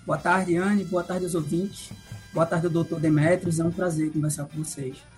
Boa 0.03 0.17
tarde, 0.17 0.55
Anne. 0.57 0.83
Boa 0.83 1.03
tarde 1.03 1.25
aos 1.25 1.35
ouvintes. 1.35 1.91
Boa 2.33 2.45
tarde, 2.47 2.67
doutor 2.69 2.99
Demetrios. 2.99 3.59
É 3.59 3.63
um 3.63 3.71
prazer 3.71 4.11
conversar 4.11 4.45
com 4.45 4.63
vocês. 4.63 5.12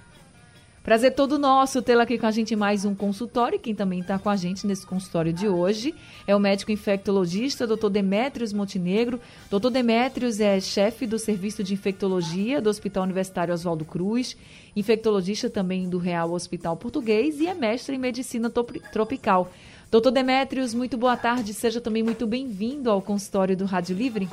Prazer 0.85 1.15
todo 1.15 1.39
nosso 1.39 1.81
tê-la 1.81 2.03
aqui 2.03 2.15
com 2.15 2.27
a 2.27 2.31
gente 2.31 2.53
em 2.53 2.55
mais 2.55 2.85
um 2.85 2.93
consultório. 2.93 3.59
Quem 3.59 3.73
também 3.73 4.01
está 4.01 4.19
com 4.19 4.29
a 4.29 4.35
gente 4.35 4.67
nesse 4.67 4.85
consultório 4.85 5.33
de 5.33 5.47
hoje 5.47 5.95
é 6.27 6.35
o 6.35 6.39
médico 6.39 6.71
infectologista, 6.71 7.65
Dr. 7.65 7.89
Demétrios 7.89 8.53
Montenegro. 8.53 9.19
Dr. 9.49 9.71
Demétrios 9.71 10.39
é 10.39 10.59
chefe 10.59 11.07
do 11.07 11.17
Serviço 11.17 11.63
de 11.63 11.73
Infectologia 11.73 12.61
do 12.61 12.69
Hospital 12.69 13.01
Universitário 13.01 13.51
Oswaldo 13.51 13.83
Cruz, 13.83 14.37
infectologista 14.75 15.49
também 15.49 15.89
do 15.89 15.97
Real 15.97 16.31
Hospital 16.31 16.77
Português 16.77 17.39
e 17.39 17.47
é 17.47 17.55
mestre 17.55 17.95
em 17.95 17.99
Medicina 17.99 18.47
Tropical. 18.93 19.51
Doutor 19.89 20.11
Demétrios, 20.11 20.75
muito 20.75 20.99
boa 20.99 21.17
tarde. 21.17 21.51
Seja 21.55 21.81
também 21.81 22.03
muito 22.03 22.27
bem-vindo 22.27 22.91
ao 22.91 23.01
consultório 23.01 23.57
do 23.57 23.65
Rádio 23.65 23.97
Livre. 23.97 24.29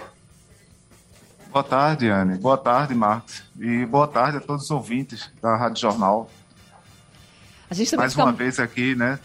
Boa 1.51 1.65
tarde, 1.65 2.09
Anne. 2.09 2.37
Boa 2.37 2.59
tarde, 2.59 2.95
Marcos. 2.95 3.43
E 3.59 3.87
boa 3.87 4.07
tarde 4.07 4.37
a 4.37 4.41
todos 4.41 4.65
os 4.65 4.71
ouvintes 4.71 5.31
da 5.41 5.57
Rádio 5.57 5.81
Jornal. 5.81 6.29
A 7.73 7.75
gente 7.75 7.97
Mais 7.97 8.13
fica... 8.13 8.23
uma 8.23 8.33
vez 8.33 8.61
aqui, 8.61 8.95
né? 8.95 9.19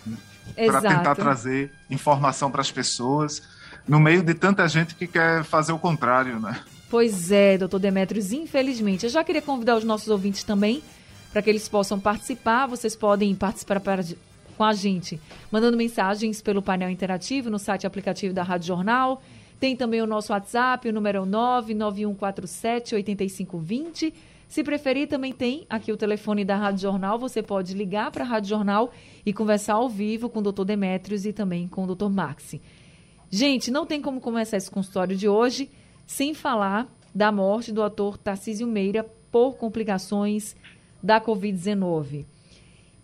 Para 0.55 0.79
tentar 0.79 1.15
trazer 1.15 1.69
informação 1.89 2.49
para 2.49 2.61
as 2.61 2.71
pessoas, 2.71 3.43
no 3.85 3.99
meio 3.99 4.23
de 4.23 4.33
tanta 4.33 4.65
gente 4.69 4.95
que 4.95 5.05
quer 5.05 5.43
fazer 5.43 5.73
o 5.73 5.77
contrário, 5.77 6.39
né? 6.39 6.57
Pois 6.89 7.29
é, 7.29 7.57
doutor 7.57 7.77
Demetrios, 7.77 8.31
infelizmente. 8.31 9.05
Eu 9.05 9.09
já 9.09 9.21
queria 9.21 9.41
convidar 9.41 9.75
os 9.75 9.83
nossos 9.83 10.07
ouvintes 10.07 10.45
também 10.45 10.81
para 11.33 11.41
que 11.41 11.49
eles 11.49 11.67
possam 11.67 11.99
participar. 11.99 12.67
Vocês 12.67 12.95
podem 12.95 13.35
participar 13.35 13.81
para, 13.81 14.01
com 14.55 14.63
a 14.63 14.71
gente, 14.71 15.19
mandando 15.51 15.75
mensagens 15.75 16.41
pelo 16.41 16.61
painel 16.61 16.89
interativo 16.89 17.49
no 17.49 17.59
site 17.59 17.85
aplicativo 17.85 18.33
da 18.33 18.43
Rádio 18.43 18.67
Jornal. 18.67 19.21
Tem 19.59 19.75
também 19.75 20.01
o 20.01 20.07
nosso 20.07 20.31
WhatsApp, 20.31 20.87
o 20.87 20.93
número 20.93 21.23
é 21.23 21.25
99147 21.25 22.95
8520. 22.95 24.13
Se 24.47 24.63
preferir, 24.63 25.07
também 25.07 25.33
tem 25.33 25.65
aqui 25.69 25.91
o 25.91 25.97
telefone 25.97 26.45
da 26.45 26.55
Rádio 26.55 26.81
Jornal. 26.81 27.19
Você 27.19 27.43
pode 27.43 27.73
ligar 27.73 28.11
para 28.11 28.23
a 28.23 28.27
Rádio 28.27 28.49
Jornal 28.49 28.91
e 29.25 29.33
conversar 29.33 29.73
ao 29.73 29.89
vivo 29.89 30.29
com 30.29 30.39
o 30.39 30.51
Dr. 30.51 30.63
Demetrios 30.63 31.25
e 31.25 31.33
também 31.33 31.67
com 31.67 31.83
o 31.83 31.95
Dr. 31.95 32.09
Maxi. 32.09 32.61
Gente, 33.29 33.69
não 33.69 33.85
tem 33.85 34.01
como 34.01 34.21
começar 34.21 34.55
esse 34.55 34.71
consultório 34.71 35.15
de 35.15 35.27
hoje 35.27 35.69
sem 36.05 36.33
falar 36.33 36.87
da 37.13 37.31
morte 37.31 37.73
do 37.73 37.83
ator 37.83 38.17
Tarcísio 38.17 38.65
Meira 38.65 39.03
por 39.29 39.57
complicações 39.57 40.55
da 41.03 41.19
Covid-19. 41.19 42.25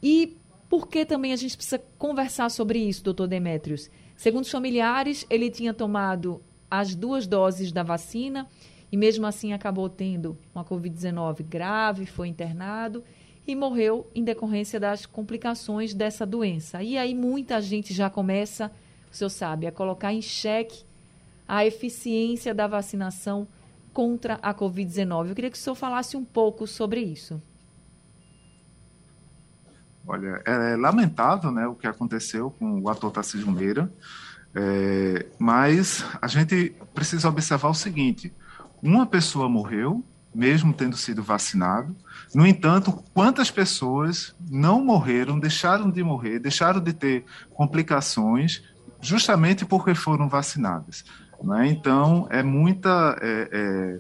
E 0.02 0.38
por 0.70 0.88
que 0.88 1.06
também 1.06 1.34
a 1.34 1.36
gente 1.36 1.58
precisa 1.58 1.82
conversar 1.98 2.50
sobre 2.50 2.80
isso, 2.80 3.04
doutor 3.04 3.28
Demetrios? 3.28 3.92
Segundo 4.16 4.44
os 4.44 4.52
familiares, 4.52 5.26
ele 5.30 5.52
tinha 5.52 5.74
tomado 5.74 6.42
as 6.72 6.96
duas 6.96 7.28
doses 7.28 7.72
da 7.72 7.84
vacina 7.84 8.48
e 8.94 8.98
mesmo 8.98 9.26
assim 9.26 9.54
acabou 9.54 9.90
tendo 9.90 10.38
uma 10.54 10.64
Covid-19 10.64 11.44
grave, 11.44 12.06
foi 12.06 12.28
internado 12.28 13.04
e 13.48 13.56
morreu 13.56 14.08
em 14.14 14.24
decorrência 14.24 14.80
das 14.80 15.04
complicações 15.08 15.96
dessa 15.96 16.28
doença. 16.28 16.84
E 16.84 16.96
aí 16.96 17.16
muita 17.16 17.60
gente 17.60 17.92
já 17.92 18.08
começa, 18.08 18.72
o 19.12 19.16
senhor 19.16 19.32
sabe, 19.32 19.66
a 19.66 19.72
colocar 19.72 20.14
em 20.14 20.22
xeque 20.22 20.86
a 21.48 21.66
eficiência 21.66 22.54
da 22.54 22.68
vacinação 22.68 23.48
contra 23.92 24.36
a 24.44 24.54
Covid-19. 24.54 25.30
Eu 25.30 25.36
queria 25.36 25.50
que 25.50 25.58
o 25.58 25.60
senhor 25.60 25.74
falasse 25.74 26.16
um 26.16 26.24
pouco 26.24 26.68
sobre 26.68 27.02
isso. 27.02 27.42
Olha, 30.06 30.40
é 30.46 30.76
lamentável 30.76 31.52
né, 31.52 31.66
o 31.66 31.74
que 31.74 31.88
aconteceu 31.88 32.52
com 32.60 32.80
o 32.80 32.88
ator 32.88 33.10
Tarcísio 33.10 33.52
Meira, 33.52 33.92
é, 34.54 35.26
mas 35.40 36.06
a 36.22 36.28
gente 36.28 36.76
precisa 36.94 37.28
observar 37.28 37.70
o 37.70 37.74
seguinte: 37.74 38.32
uma 38.84 39.06
pessoa 39.06 39.48
morreu, 39.48 40.04
mesmo 40.36 40.74
tendo 40.74 40.98
sido 40.98 41.24
vacinado. 41.24 41.96
No 42.36 42.46
entanto, 42.46 42.92
quantas 43.14 43.50
pessoas 43.50 44.36
não 44.52 44.84
morreram, 44.84 45.40
deixaram 45.40 45.90
de 45.90 46.04
morrer, 46.04 46.40
deixaram 46.40 46.82
de 46.82 46.92
ter 46.92 47.24
complicações, 47.54 48.62
justamente 49.00 49.64
porque 49.66 49.96
foram 49.96 50.28
vacinadas? 50.28 51.06
Né? 51.42 51.68
Então, 51.68 52.28
é 52.30 52.44
muita. 52.44 53.18
É, 53.22 53.50
é, 53.52 54.00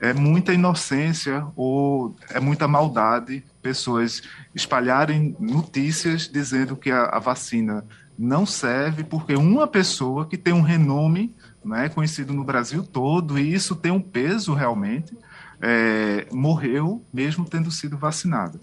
é 0.00 0.12
muita 0.12 0.54
inocência 0.54 1.44
ou 1.56 2.14
é 2.30 2.38
muita 2.38 2.68
maldade 2.68 3.44
pessoas 3.60 4.22
espalharem 4.54 5.36
notícias 5.40 6.30
dizendo 6.32 6.76
que 6.76 6.88
a, 6.88 7.06
a 7.06 7.18
vacina 7.18 7.84
não 8.16 8.46
serve 8.46 9.02
porque 9.02 9.34
uma 9.34 9.66
pessoa 9.66 10.24
que 10.24 10.36
tem 10.36 10.54
um 10.54 10.62
renome 10.62 11.34
né, 11.68 11.88
conhecido 11.88 12.32
no 12.32 12.42
Brasil 12.42 12.82
todo, 12.82 13.38
e 13.38 13.52
isso 13.52 13.76
tem 13.76 13.92
um 13.92 14.00
peso 14.00 14.54
realmente, 14.54 15.16
é, 15.60 16.26
morreu 16.32 17.04
mesmo 17.12 17.44
tendo 17.44 17.70
sido 17.70 17.96
vacinada. 17.96 18.58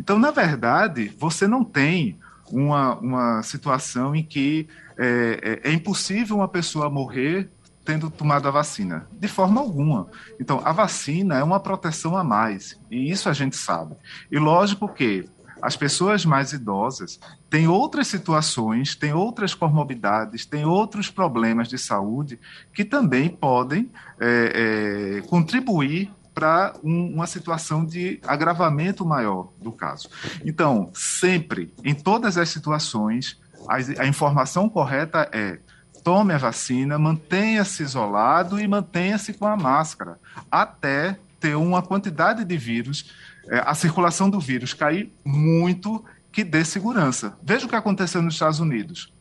Então, 0.00 0.18
na 0.18 0.30
verdade, 0.30 1.12
você 1.18 1.46
não 1.46 1.64
tem 1.64 2.18
uma, 2.50 2.96
uma 2.98 3.42
situação 3.42 4.14
em 4.14 4.22
que 4.22 4.68
é, 4.96 5.60
é, 5.64 5.70
é 5.70 5.72
impossível 5.72 6.36
uma 6.36 6.48
pessoa 6.48 6.88
morrer 6.88 7.50
tendo 7.84 8.10
tomado 8.10 8.48
a 8.48 8.50
vacina. 8.50 9.06
De 9.12 9.28
forma 9.28 9.60
alguma. 9.60 10.08
Então, 10.40 10.60
a 10.64 10.72
vacina 10.72 11.38
é 11.38 11.44
uma 11.44 11.60
proteção 11.60 12.16
a 12.16 12.24
mais, 12.24 12.78
e 12.90 13.10
isso 13.10 13.28
a 13.28 13.32
gente 13.32 13.56
sabe. 13.56 13.94
E 14.30 14.38
lógico 14.38 14.88
que 14.88 15.24
as 15.60 15.76
pessoas 15.76 16.24
mais 16.24 16.52
idosas 16.52 17.18
têm 17.48 17.68
outras 17.68 18.06
situações, 18.06 18.94
têm 18.94 19.12
outras 19.12 19.54
comorbidades, 19.54 20.44
têm 20.44 20.64
outros 20.64 21.10
problemas 21.10 21.68
de 21.68 21.78
saúde 21.78 22.38
que 22.72 22.84
também 22.84 23.28
podem 23.28 23.90
é, 24.20 25.18
é, 25.18 25.28
contribuir 25.28 26.10
para 26.34 26.74
um, 26.84 27.14
uma 27.14 27.26
situação 27.26 27.84
de 27.84 28.20
agravamento 28.26 29.06
maior 29.06 29.50
do 29.60 29.72
caso. 29.72 30.10
Então, 30.44 30.90
sempre, 30.92 31.72
em 31.82 31.94
todas 31.94 32.36
as 32.36 32.50
situações, 32.50 33.40
a, 33.66 34.02
a 34.02 34.06
informação 34.06 34.68
correta 34.68 35.28
é 35.32 35.58
tome 36.04 36.32
a 36.32 36.38
vacina, 36.38 36.98
mantenha-se 36.98 37.82
isolado 37.82 38.60
e 38.60 38.68
mantenha-se 38.68 39.32
com 39.32 39.44
a 39.44 39.56
máscara, 39.56 40.20
até 40.48 41.18
ter 41.40 41.56
uma 41.56 41.82
quantidade 41.82 42.44
de 42.44 42.56
vírus, 42.56 43.12
a 43.50 43.74
circulação 43.74 44.28
do 44.28 44.40
vírus 44.40 44.74
cair 44.74 45.12
muito, 45.24 46.04
que 46.32 46.44
dê 46.44 46.64
segurança. 46.64 47.38
Veja 47.42 47.66
o 47.66 47.68
que 47.68 47.76
aconteceu 47.76 48.20
nos 48.20 48.34
Estados 48.34 48.60
Unidos. 48.60 49.12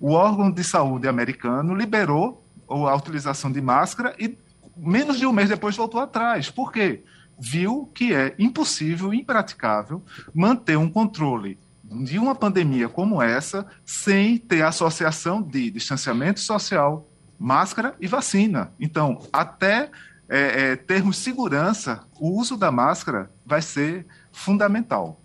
O 0.00 0.12
órgão 0.12 0.50
de 0.50 0.64
saúde 0.64 1.06
americano 1.06 1.74
liberou 1.74 2.44
a 2.68 2.94
utilização 2.94 3.52
de 3.52 3.60
máscara 3.60 4.14
e 4.18 4.36
menos 4.76 5.18
de 5.18 5.26
um 5.26 5.32
mês 5.32 5.48
depois 5.48 5.76
voltou 5.76 6.00
atrás. 6.00 6.50
Por 6.50 6.72
quê? 6.72 7.04
Viu 7.38 7.90
que 7.94 8.14
é 8.14 8.34
impossível, 8.38 9.12
impraticável 9.12 10.02
manter 10.32 10.76
um 10.76 10.88
controle 10.88 11.58
de 11.82 12.18
uma 12.18 12.34
pandemia 12.34 12.88
como 12.88 13.22
essa 13.22 13.66
sem 13.84 14.38
ter 14.38 14.62
associação 14.62 15.42
de 15.42 15.70
distanciamento 15.70 16.40
social, 16.40 17.08
máscara 17.38 17.94
e 18.00 18.06
vacina. 18.06 18.72
Então, 18.80 19.20
até 19.32 19.90
é, 20.28 20.72
é, 20.72 20.76
termos 20.76 21.18
segurança, 21.18 22.04
o 22.18 22.38
uso 22.38 22.56
da 22.56 22.70
máscara 22.70 23.30
vai 23.44 23.62
ser 23.62 24.06
fundamental. 24.32 25.20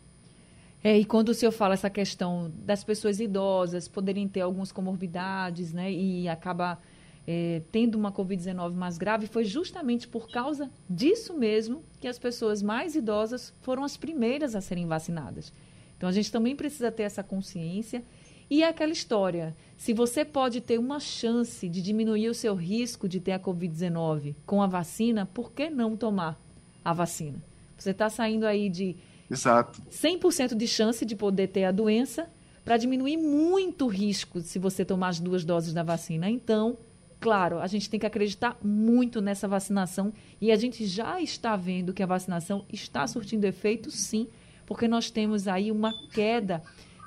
É, 0.83 0.97
e 0.97 1.03
quando 1.03 1.29
o 1.29 1.33
senhor 1.33 1.51
fala 1.51 1.73
essa 1.73 1.89
questão 1.89 2.51
das 2.63 2.83
pessoas 2.83 3.19
idosas 3.19 3.87
poderem 3.87 4.27
ter 4.27 4.41
algumas 4.41 4.71
comorbidades, 4.71 5.73
né, 5.73 5.91
e 5.91 6.27
acaba 6.29 6.79
é, 7.27 7.61
tendo 7.71 7.95
uma 7.95 8.11
Covid-19 8.11 8.73
mais 8.73 8.97
grave, 8.97 9.27
foi 9.27 9.43
justamente 9.43 10.07
por 10.07 10.29
causa 10.29 10.69
disso 10.89 11.33
mesmo 11.33 11.83
que 11.99 12.07
as 12.07 12.17
pessoas 12.17 12.61
mais 12.61 12.95
idosas 12.95 13.53
foram 13.61 13.83
as 13.83 13.97
primeiras 13.97 14.55
a 14.55 14.61
serem 14.61 14.87
vacinadas. 14.87 15.53
Então 15.97 16.07
a 16.07 16.13
gente 16.13 16.31
também 16.31 16.55
precisa 16.55 16.91
ter 16.91 17.03
essa 17.03 17.21
consciência. 17.21 18.03
E 18.49 18.63
é 18.63 18.69
aquela 18.69 18.93
história: 18.93 19.55
se 19.77 19.93
você 19.93 20.23
pode 20.23 20.61
ter 20.61 20.79
uma 20.79 20.99
chance 20.99 21.67
de 21.67 21.81
diminuir 21.81 22.29
o 22.29 22.33
seu 22.33 22.55
risco 22.55 23.07
de 23.07 23.19
ter 23.19 23.33
a 23.33 23.39
Covid-19 23.39 24.33
com 24.45 24.61
a 24.61 24.67
vacina, 24.67 25.25
por 25.25 25.51
que 25.51 25.69
não 25.69 25.97
tomar 25.97 26.41
a 26.83 26.93
vacina? 26.93 27.48
Você 27.83 27.91
está 27.91 28.09
saindo 28.09 28.45
aí 28.45 28.69
de 28.69 28.95
Exato. 29.29 29.81
100% 29.91 30.55
de 30.55 30.67
chance 30.67 31.05
de 31.05 31.15
poder 31.15 31.47
ter 31.47 31.65
a 31.65 31.71
doença 31.71 32.27
para 32.65 32.77
diminuir 32.77 33.17
muito 33.17 33.85
o 33.85 33.87
risco 33.87 34.41
se 34.41 34.59
você 34.59 34.83
tomar 34.83 35.09
as 35.09 35.19
duas 35.19 35.43
doses 35.43 35.73
da 35.73 35.83
vacina. 35.83 36.29
Então, 36.29 36.77
claro, 37.19 37.59
a 37.59 37.67
gente 37.67 37.89
tem 37.89 37.99
que 37.99 38.05
acreditar 38.05 38.57
muito 38.63 39.21
nessa 39.21 39.47
vacinação 39.47 40.13
e 40.41 40.51
a 40.51 40.55
gente 40.55 40.85
já 40.85 41.21
está 41.21 41.55
vendo 41.55 41.93
que 41.93 42.03
a 42.03 42.07
vacinação 42.07 42.65
está 42.71 43.05
surtindo 43.07 43.45
efeito, 43.45 43.91
sim, 43.91 44.27
porque 44.65 44.87
nós 44.87 45.09
temos 45.09 45.47
aí 45.47 45.71
uma 45.71 45.93
queda 46.11 46.61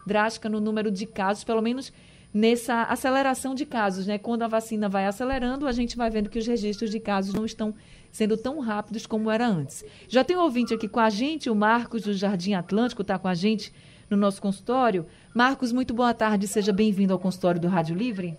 drástica 0.06 0.48
no 0.48 0.60
número 0.60 0.90
de 0.90 1.06
casos, 1.06 1.44
pelo 1.44 1.62
menos 1.62 1.92
nessa 2.32 2.84
aceleração 2.84 3.54
de 3.54 3.66
casos, 3.66 4.06
né? 4.06 4.18
Quando 4.18 4.42
a 4.42 4.48
vacina 4.48 4.88
vai 4.88 5.06
acelerando, 5.06 5.66
a 5.66 5.72
gente 5.72 5.96
vai 5.96 6.08
vendo 6.10 6.30
que 6.30 6.38
os 6.38 6.46
registros 6.46 6.90
de 6.90 6.98
casos 6.98 7.34
não 7.34 7.44
estão 7.44 7.74
sendo 8.12 8.36
tão 8.36 8.60
rápidos 8.60 9.06
como 9.06 9.30
era 9.30 9.46
antes. 9.46 9.84
Já 10.06 10.22
tem 10.22 10.36
um 10.36 10.42
ouvinte 10.42 10.74
aqui 10.74 10.86
com 10.86 11.00
a 11.00 11.10
gente, 11.10 11.50
o 11.50 11.54
Marcos 11.54 12.02
do 12.02 12.12
Jardim 12.12 12.54
Atlântico 12.54 13.02
está 13.02 13.18
com 13.18 13.26
a 13.26 13.34
gente 13.34 13.74
no 14.10 14.16
nosso 14.16 14.40
consultório. 14.40 15.06
Marcos, 15.34 15.72
muito 15.72 15.94
boa 15.94 16.12
tarde, 16.12 16.46
seja 16.46 16.72
bem-vindo 16.72 17.12
ao 17.12 17.18
consultório 17.18 17.60
do 17.60 17.68
Rádio 17.68 17.96
Livre. 17.96 18.38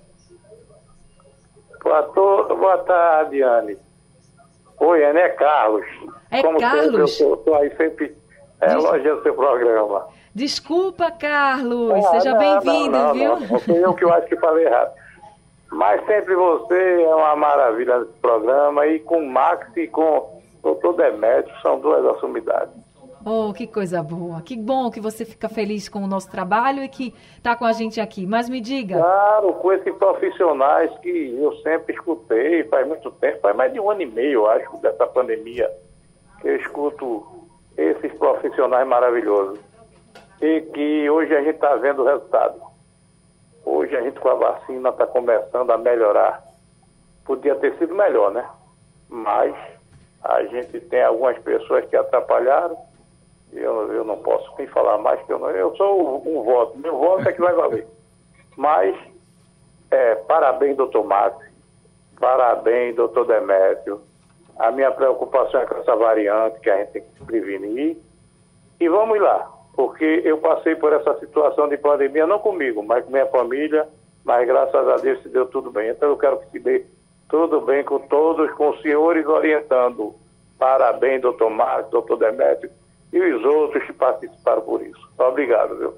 Boa, 1.83 2.03
to... 2.03 2.55
boa 2.55 2.77
tarde, 2.77 3.41
Anne. 3.41 3.77
Oi, 4.79 5.01
é 5.01 5.11
né, 5.11 5.29
Carlos? 5.29 5.85
É 6.29 6.41
Como 6.41 6.59
Carlos? 6.59 7.11
Sempre, 7.11 7.31
eu 7.31 7.33
estou 7.35 7.55
aí 7.55 7.75
sempre 7.75 8.15
é, 8.61 8.77
o 8.77 9.23
seu 9.23 9.33
programa. 9.33 10.07
Desculpa, 10.33 11.11
Carlos. 11.11 11.93
Ah, 12.05 12.11
Seja 12.11 12.35
bem-vindo, 12.35 13.13
viu? 13.13 13.39
Não, 13.39 13.59
foi 13.59 13.83
eu 13.83 13.93
que 13.93 14.03
eu 14.03 14.13
acho 14.13 14.27
que 14.27 14.35
falei 14.37 14.65
errado. 14.65 14.93
Mas 15.73 16.05
sempre 16.05 16.35
você 16.35 17.01
é 17.01 17.15
uma 17.15 17.35
maravilha 17.35 17.99
nesse 17.99 18.13
programa 18.19 18.85
e 18.85 18.99
com 18.99 19.17
o 19.17 19.29
Max 19.29 19.75
e 19.75 19.87
com 19.87 20.03
o 20.03 20.41
doutor 20.61 20.93
Demetrio 20.93 21.53
são 21.61 21.79
duas 21.79 22.05
assumidades. 22.15 22.73
Oh, 23.25 23.53
que 23.53 23.65
coisa 23.65 24.03
boa. 24.03 24.41
Que 24.41 24.55
bom 24.55 24.91
que 24.91 24.99
você 24.99 25.23
fica 25.23 25.47
feliz 25.47 25.87
com 25.87 26.03
o 26.03 26.07
nosso 26.07 26.29
trabalho 26.29 26.83
e 26.83 26.89
que 26.89 27.13
está 27.37 27.55
com 27.55 27.65
a 27.65 27.71
gente 27.71 27.99
aqui. 28.01 28.27
Mas 28.27 28.49
me 28.49 28.59
diga. 28.59 28.97
Claro, 28.97 29.53
com 29.53 29.71
esses 29.71 29.95
profissionais 29.95 30.91
que 30.99 31.35
eu 31.39 31.53
sempre 31.61 31.95
escutei 31.95 32.63
faz 32.65 32.85
muito 32.85 33.09
tempo, 33.11 33.39
faz 33.41 33.55
mais 33.55 33.71
de 33.71 33.79
um 33.79 33.89
ano 33.89 34.01
e 34.01 34.05
meio, 34.05 34.41
eu 34.41 34.49
acho, 34.49 34.77
dessa 34.77 35.07
pandemia, 35.07 35.71
que 36.41 36.49
eu 36.49 36.57
escuto 36.57 37.25
esses 37.77 38.11
profissionais 38.13 38.87
maravilhosos. 38.87 39.59
E 40.41 40.61
que 40.61 41.09
hoje 41.09 41.33
a 41.33 41.41
gente 41.41 41.55
está 41.55 41.75
vendo 41.77 42.03
o 42.03 42.05
resultado. 42.05 42.72
Hoje 43.65 43.95
a 43.95 44.01
gente 44.01 44.19
com 44.19 44.30
a 44.30 44.36
vacina 44.36 44.89
está 44.89 45.07
começando 45.07 45.71
a 45.71 45.77
melhorar. 45.77 46.44
Podia 47.25 47.56
ter 47.56 47.77
sido 47.77 47.95
melhor, 47.95 48.31
né? 48.31 48.45
Mas 49.07 49.56
a 50.24 50.44
gente 50.44 50.80
tem 50.81 51.04
algumas 51.04 51.38
pessoas 51.39 51.86
que 51.86 51.95
atrapalharam. 51.95 52.77
Eu, 53.54 53.94
eu 53.94 54.04
não 54.04 54.18
posso 54.18 54.51
nem 54.57 54.68
falar 54.68 54.98
mais 54.98 55.21
que 55.21 55.31
eu 55.31 55.39
não. 55.39 55.50
Eu 55.51 55.75
sou 55.75 56.25
um, 56.25 56.39
um 56.39 56.44
voto. 56.44 56.77
Meu 56.77 56.98
voto 56.98 57.27
é 57.27 57.31
que 57.31 57.39
vai 57.39 57.54
valer. 57.54 57.88
Mas, 58.57 58.95
é, 59.92 60.15
parabéns, 60.15 60.75
doutor 60.75 61.06
Max. 61.06 61.38
Parabéns, 62.19 62.95
doutor 62.95 63.25
Demétrio. 63.25 64.01
A 64.57 64.71
minha 64.71 64.92
preocupação 64.92 65.62
é 65.62 65.65
com 65.65 65.77
essa 65.77 65.95
variante 65.95 66.60
que 66.60 66.69
a 66.69 66.77
gente 66.77 66.92
tem 66.92 67.01
que 67.01 67.25
prevenir. 67.25 67.98
E 68.80 68.89
vamos 68.89 69.19
lá 69.21 69.52
porque 69.73 70.21
eu 70.23 70.37
passei 70.37 70.75
por 70.75 70.93
essa 70.93 71.17
situação 71.19 71.67
de 71.67 71.77
pandemia, 71.77 72.27
não 72.27 72.39
comigo, 72.39 72.83
mas 72.83 73.03
com 73.03 73.11
minha 73.11 73.25
família, 73.27 73.87
mas 74.23 74.47
graças 74.47 74.87
a 74.87 74.97
Deus 74.97 75.21
se 75.21 75.29
deu 75.29 75.45
tudo 75.47 75.71
bem. 75.71 75.89
Então 75.89 76.09
eu 76.09 76.17
quero 76.17 76.39
que 76.39 76.51
se 76.51 76.59
dê 76.59 76.85
tudo 77.27 77.61
bem 77.61 77.83
com 77.83 77.99
todos, 77.99 78.51
com 78.51 78.69
os 78.69 78.81
senhores 78.81 79.25
orientando. 79.25 80.15
Parabéns, 80.59 81.21
doutor 81.21 81.49
Marcos, 81.49 81.91
doutor 81.91 82.17
Demétrio 82.17 82.69
e 83.11 83.19
os 83.19 83.43
outros 83.43 83.83
que 83.85 83.93
participaram 83.93 84.61
por 84.61 84.81
isso. 84.81 85.09
Obrigado, 85.17 85.77
viu? 85.77 85.93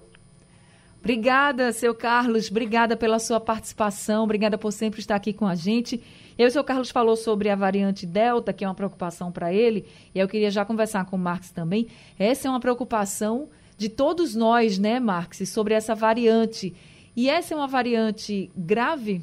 Obrigada, 1.00 1.71
seu 1.71 1.94
Carlos. 1.94 2.50
Obrigada 2.50 2.98
pela 2.98 3.19
sua 3.19 3.39
participação. 3.39 4.24
Obrigada 4.24 4.57
por 4.57 4.71
sempre 4.71 5.00
estar 5.00 5.16
aqui 5.16 5.33
com 5.33 5.45
a 5.45 5.54
gente. 5.54 6.04
E 6.38 6.44
o 6.44 6.50
seu 6.50 6.63
Carlos 6.63 6.89
falou 6.89 7.16
sobre 7.16 7.50
a 7.50 7.56
variante 7.56 8.07
Delta, 8.07 8.51
que 8.51 8.66
é 8.66 8.68
uma 8.68 8.74
preocupação 8.74 9.31
para 9.31 9.54
ele. 9.54 9.86
E 10.16 10.19
eu 10.19 10.28
queria 10.28 10.50
já 10.50 10.66
conversar 10.66 11.06
com 11.06 11.16
o 11.16 11.19
Marcos 11.19 11.51
também. 11.51 11.88
Essa 12.18 12.48
é 12.48 12.51
uma 12.51 12.60
preocupação 12.60 13.50
de 13.77 13.89
todos 13.89 14.36
nós, 14.36 14.77
né, 14.77 15.00
Marx, 15.00 15.48
sobre 15.50 15.74
essa 15.74 15.94
variante. 15.94 16.74
E 17.16 17.30
essa 17.30 17.54
é 17.54 17.57
uma 17.57 17.68
variante 17.68 18.51
grave? 18.56 19.22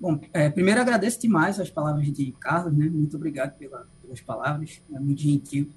Bom, 0.00 0.18
é, 0.32 0.48
primeiro 0.48 0.80
agradeço 0.80 1.20
demais 1.20 1.60
as 1.60 1.68
palavras 1.68 2.10
de 2.10 2.32
Carlos, 2.40 2.72
né? 2.76 2.88
Muito 2.88 3.16
obrigado 3.16 3.56
pela, 3.58 3.86
pelas 4.02 4.20
palavras, 4.20 4.80
é 4.92 4.98
muito 4.98 5.20
gentil. 5.20 5.68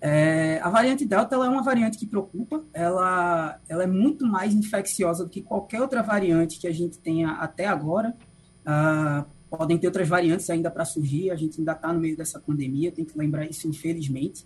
É, 0.00 0.60
a 0.62 0.68
variante 0.70 1.04
Delta 1.04 1.34
é 1.34 1.38
uma 1.38 1.62
variante 1.62 1.98
que 1.98 2.06
preocupa, 2.06 2.62
ela, 2.72 3.58
ela 3.68 3.82
é 3.82 3.86
muito 3.86 4.24
mais 4.24 4.54
infecciosa 4.54 5.24
do 5.24 5.30
que 5.30 5.40
qualquer 5.40 5.80
outra 5.80 6.02
variante 6.02 6.60
que 6.60 6.68
a 6.68 6.72
gente 6.72 6.98
tenha 6.98 7.32
até 7.32 7.66
agora. 7.66 8.14
Ah, 8.64 9.24
podem 9.50 9.78
ter 9.78 9.86
outras 9.86 10.08
variantes 10.08 10.48
ainda 10.50 10.70
para 10.70 10.84
surgir, 10.84 11.30
a 11.30 11.36
gente 11.36 11.58
ainda 11.58 11.72
está 11.72 11.92
no 11.92 11.98
meio 11.98 12.16
dessa 12.16 12.38
pandemia, 12.38 12.92
tem 12.92 13.04
que 13.04 13.18
lembrar 13.18 13.46
isso, 13.46 13.66
infelizmente. 13.66 14.44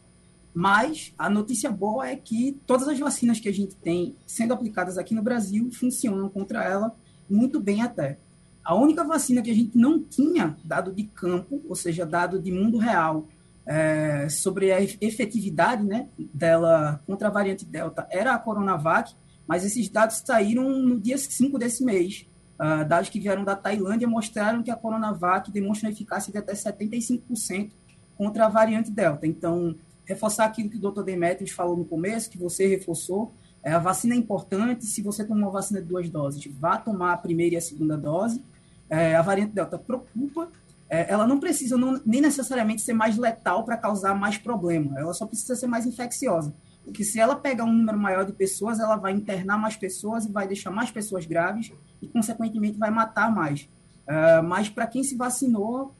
Mas 0.52 1.14
a 1.17 1.31
notícia 1.31 1.70
boa 1.70 2.08
é 2.08 2.17
que 2.17 2.58
todas 2.67 2.88
as 2.88 2.99
vacinas 2.99 3.38
que 3.38 3.49
a 3.49 3.52
gente 3.52 3.76
tem 3.76 4.17
sendo 4.26 4.52
aplicadas 4.52 4.99
aqui 4.99 5.14
no 5.14 5.23
Brasil 5.23 5.70
funcionam 5.73 6.29
contra 6.29 6.64
ela 6.64 6.94
muito 7.29 7.61
bem 7.61 7.82
até. 7.82 8.19
A 8.64 8.75
única 8.75 9.05
vacina 9.05 9.43
que 9.43 9.50
a 9.50 9.55
gente 9.55 9.79
não 9.79 10.02
tinha 10.02 10.56
dado 10.64 10.93
de 10.93 11.05
campo, 11.05 11.62
ou 11.69 11.76
seja, 11.76 12.05
dado 12.05 12.41
de 12.41 12.50
mundo 12.50 12.79
real, 12.79 13.26
é, 13.64 14.29
sobre 14.29 14.72
a 14.72 14.82
efetividade 14.82 15.84
né, 15.84 16.08
dela 16.34 17.01
contra 17.06 17.29
a 17.29 17.31
variante 17.31 17.65
Delta 17.65 18.06
era 18.10 18.34
a 18.34 18.39
Coronavac, 18.39 19.15
mas 19.46 19.65
esses 19.65 19.89
dados 19.89 20.22
saíram 20.24 20.69
no 20.69 21.01
dia 21.01 21.17
5 21.17 21.58
desse 21.58 21.84
mês. 21.84 22.27
Uh, 22.58 22.84
dados 22.84 23.08
que 23.08 23.19
vieram 23.19 23.43
da 23.43 23.56
Tailândia 23.56 24.06
mostraram 24.06 24.63
que 24.63 24.70
a 24.70 24.77
Coronavac 24.77 25.51
demonstra 25.51 25.89
eficácia 25.89 26.31
de 26.31 26.36
até 26.36 26.53
75% 26.53 27.70
contra 28.19 28.44
a 28.44 28.48
variante 28.48 28.91
Delta. 28.91 29.27
Então, 29.27 29.74
reforçar 30.10 30.44
aquilo 30.44 30.69
que 30.69 30.76
o 30.76 30.81
doutor 30.81 31.05
Demetrius 31.05 31.52
falou 31.52 31.76
no 31.76 31.84
começo, 31.84 32.31
que 32.31 32.36
você 32.36 32.67
reforçou, 32.67 33.32
é, 33.62 33.72
a 33.72 33.79
vacina 33.79 34.14
é 34.14 34.19
importante, 34.19 34.84
se 34.84 35.02
você 35.02 35.24
tomar 35.24 35.46
uma 35.46 35.50
vacina 35.50 35.81
de 35.81 35.86
duas 35.86 36.08
doses, 36.08 36.44
vá 36.58 36.76
tomar 36.76 37.12
a 37.12 37.17
primeira 37.17 37.55
e 37.55 37.58
a 37.58 37.60
segunda 37.60 37.96
dose. 37.96 38.43
É, 38.88 39.14
a 39.14 39.22
variante 39.22 39.52
Delta 39.52 39.79
preocupa, 39.79 40.50
é, 40.88 41.12
ela 41.12 41.26
não 41.26 41.38
precisa 41.38 41.76
não, 41.76 42.00
nem 42.05 42.20
necessariamente 42.20 42.82
ser 42.82 42.93
mais 42.93 43.17
letal 43.17 43.64
para 43.64 43.76
causar 43.76 44.14
mais 44.14 44.36
problema, 44.36 44.98
ela 44.98 45.14
só 45.14 45.24
precisa 45.26 45.55
ser 45.55 45.69
mais 45.69 45.86
infecciosa. 45.86 46.52
Porque 46.84 47.05
se 47.05 47.20
ela 47.20 47.36
pegar 47.36 47.64
um 47.64 47.72
número 47.72 47.98
maior 47.98 48.24
de 48.24 48.32
pessoas, 48.32 48.81
ela 48.81 48.96
vai 48.96 49.12
internar 49.12 49.58
mais 49.58 49.76
pessoas 49.76 50.24
e 50.24 50.32
vai 50.32 50.48
deixar 50.48 50.70
mais 50.70 50.90
pessoas 50.90 51.24
graves 51.24 51.72
e, 52.02 52.08
consequentemente, 52.08 52.79
vai 52.79 52.90
matar 52.90 53.32
mais. 53.32 53.69
Uh, 54.08 54.43
mas 54.43 54.69
para 54.69 54.86
quem 54.86 55.05
se 55.05 55.14
vacinou, 55.14 55.94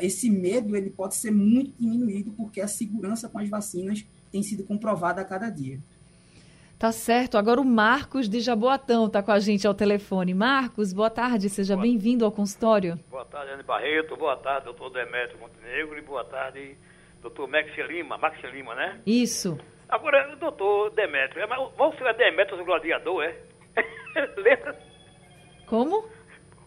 esse 0.00 0.30
medo 0.30 0.76
ele 0.76 0.90
pode 0.90 1.14
ser 1.16 1.30
muito 1.30 1.72
diminuído 1.78 2.32
porque 2.32 2.60
a 2.60 2.68
segurança 2.68 3.28
com 3.28 3.38
as 3.38 3.48
vacinas 3.48 4.04
tem 4.30 4.42
sido 4.42 4.64
comprovada 4.64 5.20
a 5.20 5.24
cada 5.24 5.48
dia. 5.48 5.78
Tá 6.78 6.90
certo. 6.90 7.38
Agora 7.38 7.60
o 7.60 7.64
Marcos 7.64 8.28
de 8.28 8.40
Jaboatão 8.40 9.06
está 9.06 9.22
com 9.22 9.30
a 9.30 9.38
gente 9.38 9.66
ao 9.66 9.72
telefone. 9.72 10.34
Marcos, 10.34 10.92
boa 10.92 11.08
tarde, 11.08 11.48
seja 11.48 11.76
bem-vindo 11.76 12.24
ao 12.24 12.32
consultório. 12.32 12.98
Boa 13.08 13.24
tarde, 13.24 13.52
Ana 13.52 13.62
Barreto. 13.62 14.16
Boa 14.16 14.36
tarde, 14.36 14.64
doutor 14.64 14.90
Demetrio 14.90 15.38
Montenegro. 15.38 15.96
E 15.96 16.02
boa 16.02 16.24
tarde, 16.24 16.76
doutor 17.20 17.46
Max 17.46 17.70
Lima. 17.86 18.18
Max 18.18 18.36
Lima, 18.52 18.74
né? 18.74 19.00
Isso. 19.06 19.56
Agora, 19.88 20.34
doutor 20.34 20.90
Demetrio, 20.90 21.46
você 21.76 22.02
é 22.02 22.14
Demetrio 22.14 22.60
o 22.60 22.64
gladiador, 22.64 23.22
é? 23.22 23.36
Lembra? 24.36 24.76
Como? 25.66 26.04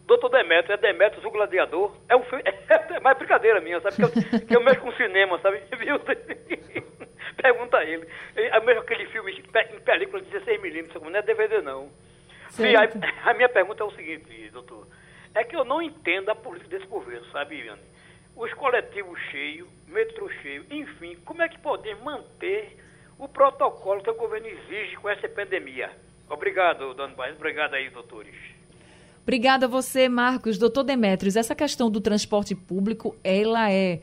Doutor 0.06 0.30
Demetrio, 0.30 0.74
é 0.74 0.78
Demetrius 0.78 1.26
o 1.26 1.32
Gladiador. 1.32 1.96
É, 2.08 2.16
um, 2.16 2.22
é, 2.44 3.00
mais 3.00 3.18
brincadeira 3.18 3.60
minha, 3.62 3.80
sabe? 3.82 3.96
Que 3.96 4.04
eu, 4.04 4.42
que 4.48 4.56
eu 4.56 4.64
mexo 4.64 4.82
com 4.82 4.92
cinema, 4.94 5.40
sabe? 5.40 5.62
Viu? 5.78 6.00
Pergunta 7.36 7.78
a 7.78 7.84
ele. 7.84 8.08
É 8.36 8.60
mesmo 8.62 8.82
aquele 8.82 9.06
filme 9.08 9.32
em 9.32 9.80
película 9.80 10.22
de 10.22 10.32
16mm, 10.32 11.02
não 11.02 11.16
é 11.16 11.22
DVD 11.22 11.62
não. 11.62 11.90
Sim, 12.50 12.74
a, 12.76 13.30
a, 13.30 13.34
minha 13.34 13.50
pergunta 13.50 13.84
é 13.84 13.86
o 13.86 13.92
seguinte, 13.92 14.50
doutor. 14.52 14.88
É 15.34 15.44
que 15.44 15.56
eu 15.56 15.66
não 15.66 15.82
entendo 15.82 16.30
a 16.30 16.36
política 16.36 16.78
desse 16.78 16.88
governo, 16.88 17.26
sabe, 17.32 17.58
Iane? 17.58 17.82
os 18.36 18.54
coletivos 18.54 19.20
cheios, 19.32 19.68
metrô 19.88 20.30
cheio, 20.42 20.66
enfim, 20.70 21.16
como 21.26 21.42
é 21.42 21.48
que 21.48 21.58
podemos 21.60 22.04
manter 22.04 22.78
o 23.18 23.28
protocolo 23.28 24.04
que 24.04 24.10
o 24.10 24.16
governo 24.16 24.48
exige 24.48 24.98
com 24.98 25.10
essa 25.10 25.28
pandemia? 25.30 25.90
Obrigado, 26.30 26.94
Dona 26.94 27.16
Baez. 27.16 27.36
Obrigado 27.36 27.76
aí, 27.76 27.90
doutores. 27.90 28.36
Obrigada 29.26 29.66
a 29.66 29.70
você, 29.70 30.08
Marcos. 30.08 30.60
Doutor 30.60 30.84
Demetrios, 30.84 31.36
essa 31.36 31.56
questão 31.56 31.90
do 31.90 32.00
transporte 32.00 32.54
público, 32.54 33.16
ela 33.24 33.72
é 33.72 34.00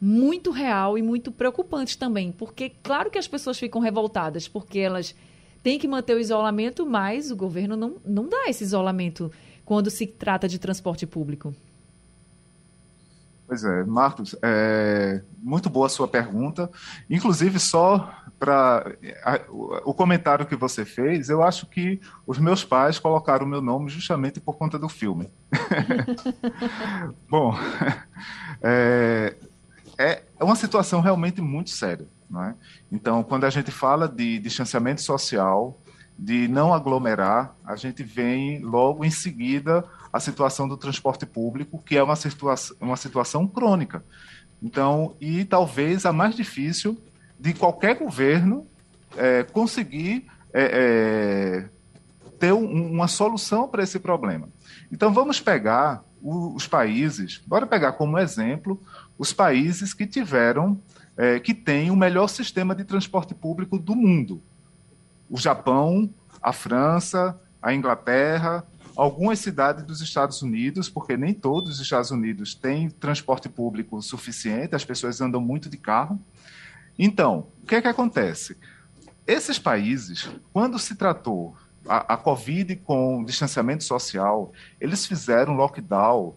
muito 0.00 0.50
real 0.50 0.96
e 0.96 1.02
muito 1.02 1.30
preocupante 1.30 1.98
também, 1.98 2.32
porque 2.32 2.72
claro 2.82 3.10
que 3.10 3.18
as 3.18 3.28
pessoas 3.28 3.58
ficam 3.58 3.78
revoltadas, 3.78 4.48
porque 4.48 4.78
elas 4.78 5.14
têm 5.62 5.78
que 5.78 5.86
manter 5.86 6.16
o 6.16 6.18
isolamento, 6.18 6.86
mas 6.86 7.30
o 7.30 7.36
governo 7.36 7.76
não, 7.76 7.96
não 8.06 8.26
dá 8.26 8.48
esse 8.48 8.64
isolamento 8.64 9.30
quando 9.66 9.90
se 9.90 10.06
trata 10.06 10.48
de 10.48 10.58
transporte 10.58 11.06
público. 11.06 11.54
Pois 13.46 13.62
é, 13.62 13.84
Marcos, 13.84 14.34
é, 14.42 15.22
muito 15.42 15.68
boa 15.68 15.86
a 15.86 15.90
sua 15.90 16.08
pergunta. 16.08 16.70
Inclusive, 17.10 17.58
só 17.58 18.10
para 18.38 18.96
o 19.84 19.92
comentário 19.92 20.46
que 20.46 20.56
você 20.56 20.84
fez, 20.84 21.28
eu 21.28 21.42
acho 21.42 21.66
que 21.66 22.00
os 22.26 22.38
meus 22.38 22.64
pais 22.64 22.98
colocaram 22.98 23.44
o 23.44 23.48
meu 23.48 23.60
nome 23.60 23.90
justamente 23.90 24.40
por 24.40 24.56
conta 24.56 24.78
do 24.78 24.88
filme. 24.88 25.30
Bom, 27.28 27.54
é, 28.62 29.36
é 29.98 30.22
uma 30.40 30.56
situação 30.56 31.00
realmente 31.00 31.40
muito 31.40 31.70
séria. 31.70 32.06
Não 32.28 32.42
é? 32.42 32.54
Então, 32.90 33.22
quando 33.22 33.44
a 33.44 33.50
gente 33.50 33.70
fala 33.70 34.08
de 34.08 34.38
distanciamento 34.38 35.02
social, 35.02 35.78
de 36.18 36.46
não 36.48 36.72
aglomerar, 36.72 37.54
a 37.64 37.76
gente 37.76 38.02
vem 38.02 38.60
logo 38.60 39.04
em 39.04 39.10
seguida 39.10 39.84
a 40.12 40.20
situação 40.20 40.68
do 40.68 40.76
transporte 40.76 41.26
público, 41.26 41.82
que 41.84 41.96
é 41.96 42.02
uma, 42.02 42.14
situa 42.16 42.54
uma 42.80 42.96
situação 42.96 43.46
crônica. 43.48 44.04
Então, 44.62 45.16
e 45.20 45.44
talvez 45.44 46.06
a 46.06 46.12
mais 46.12 46.36
difícil 46.36 46.96
de 47.38 47.52
qualquer 47.52 47.98
governo 47.98 48.66
é, 49.16 49.42
conseguir 49.42 50.26
é, 50.52 51.66
é, 51.66 51.68
ter 52.38 52.52
um, 52.52 52.92
uma 52.92 53.08
solução 53.08 53.68
para 53.68 53.82
esse 53.82 53.98
problema. 53.98 54.48
Então, 54.90 55.12
vamos 55.12 55.40
pegar 55.40 56.04
o, 56.22 56.54
os 56.54 56.66
países, 56.66 57.42
bora 57.46 57.66
pegar 57.66 57.92
como 57.92 58.18
exemplo 58.18 58.80
os 59.18 59.32
países 59.32 59.92
que 59.92 60.06
tiveram, 60.06 60.80
é, 61.16 61.38
que 61.38 61.52
têm 61.52 61.90
o 61.90 61.96
melhor 61.96 62.28
sistema 62.28 62.74
de 62.74 62.84
transporte 62.84 63.34
público 63.34 63.78
do 63.78 63.94
mundo. 63.94 64.42
O 65.34 65.36
Japão, 65.36 66.08
a 66.40 66.52
França, 66.52 67.36
a 67.60 67.74
Inglaterra, 67.74 68.64
algumas 68.94 69.40
cidades 69.40 69.82
dos 69.82 70.00
Estados 70.00 70.40
Unidos, 70.42 70.88
porque 70.88 71.16
nem 71.16 71.34
todos 71.34 71.72
os 71.72 71.80
Estados 71.80 72.12
Unidos 72.12 72.54
têm 72.54 72.88
transporte 72.88 73.48
público 73.48 74.00
suficiente, 74.00 74.76
as 74.76 74.84
pessoas 74.84 75.20
andam 75.20 75.40
muito 75.40 75.68
de 75.68 75.76
carro. 75.76 76.20
Então, 76.96 77.48
o 77.60 77.66
que 77.66 77.74
é 77.74 77.82
que 77.82 77.88
acontece? 77.88 78.56
Esses 79.26 79.58
países, 79.58 80.30
quando 80.52 80.78
se 80.78 80.94
tratou 80.94 81.56
a, 81.88 82.14
a 82.14 82.16
Covid 82.16 82.76
com 82.76 83.24
distanciamento 83.24 83.82
social, 83.82 84.52
eles 84.80 85.04
fizeram 85.04 85.54
lockdown 85.54 86.36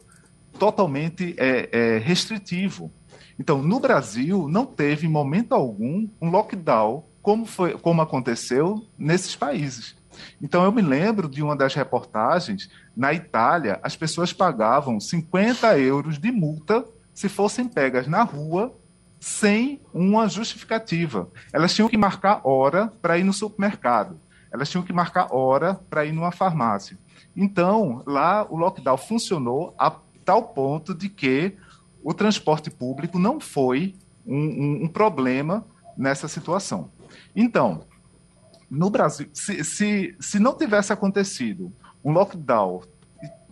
totalmente 0.57 1.35
é, 1.37 1.69
é, 1.71 1.97
restritivo. 1.99 2.91
Então, 3.39 3.61
no 3.61 3.79
Brasil, 3.79 4.47
não 4.49 4.65
teve, 4.65 5.05
em 5.05 5.11
momento 5.11 5.53
algum, 5.53 6.09
um 6.19 6.31
lockdown 6.31 7.05
como, 7.27 7.45
foi, 7.45 7.77
como 7.77 8.01
aconteceu 8.01 8.87
nesses 8.97 9.35
países. 9.35 9.97
Então, 10.41 10.63
eu 10.63 10.71
me 10.71 10.81
lembro 10.81 11.27
de 11.27 11.43
uma 11.43 11.57
das 11.57 11.75
reportagens, 11.75 12.69
na 12.95 13.13
Itália, 13.13 13.81
as 13.83 13.97
pessoas 13.97 14.31
pagavam 14.31 14.97
50 14.97 15.77
euros 15.77 16.17
de 16.17 16.31
multa 16.31 16.85
se 17.13 17.27
fossem 17.27 17.67
pegas 17.67 18.07
na 18.07 18.23
rua 18.23 18.73
sem 19.19 19.81
uma 19.93 20.29
justificativa. 20.29 21.29
Elas 21.51 21.75
tinham 21.75 21.89
que 21.89 21.97
marcar 21.97 22.39
hora 22.45 22.93
para 23.01 23.17
ir 23.17 23.25
no 23.25 23.33
supermercado. 23.33 24.17
Elas 24.49 24.69
tinham 24.69 24.85
que 24.85 24.93
marcar 24.93 25.27
hora 25.35 25.73
para 25.89 26.05
ir 26.05 26.13
numa 26.13 26.31
farmácia. 26.31 26.97
Então, 27.35 28.03
lá 28.07 28.47
o 28.49 28.55
lockdown 28.55 28.95
funcionou 28.95 29.75
a 29.77 29.93
tal 30.23 30.43
ponto 30.43 30.95
de 30.95 31.09
que 31.09 31.57
o 32.01 32.13
transporte 32.13 32.69
público 32.69 33.19
não 33.19 33.37
foi 33.37 33.95
um, 34.25 34.37
um, 34.37 34.83
um 34.85 34.87
problema 34.87 35.65
nessa 35.97 36.29
situação. 36.29 36.89
Então, 37.35 37.83
no 38.69 38.89
Brasil, 38.89 39.27
se, 39.33 39.63
se, 39.63 40.15
se 40.19 40.39
não 40.39 40.55
tivesse 40.55 40.91
acontecido 40.91 41.71
um 42.03 42.11
lockdown 42.11 42.81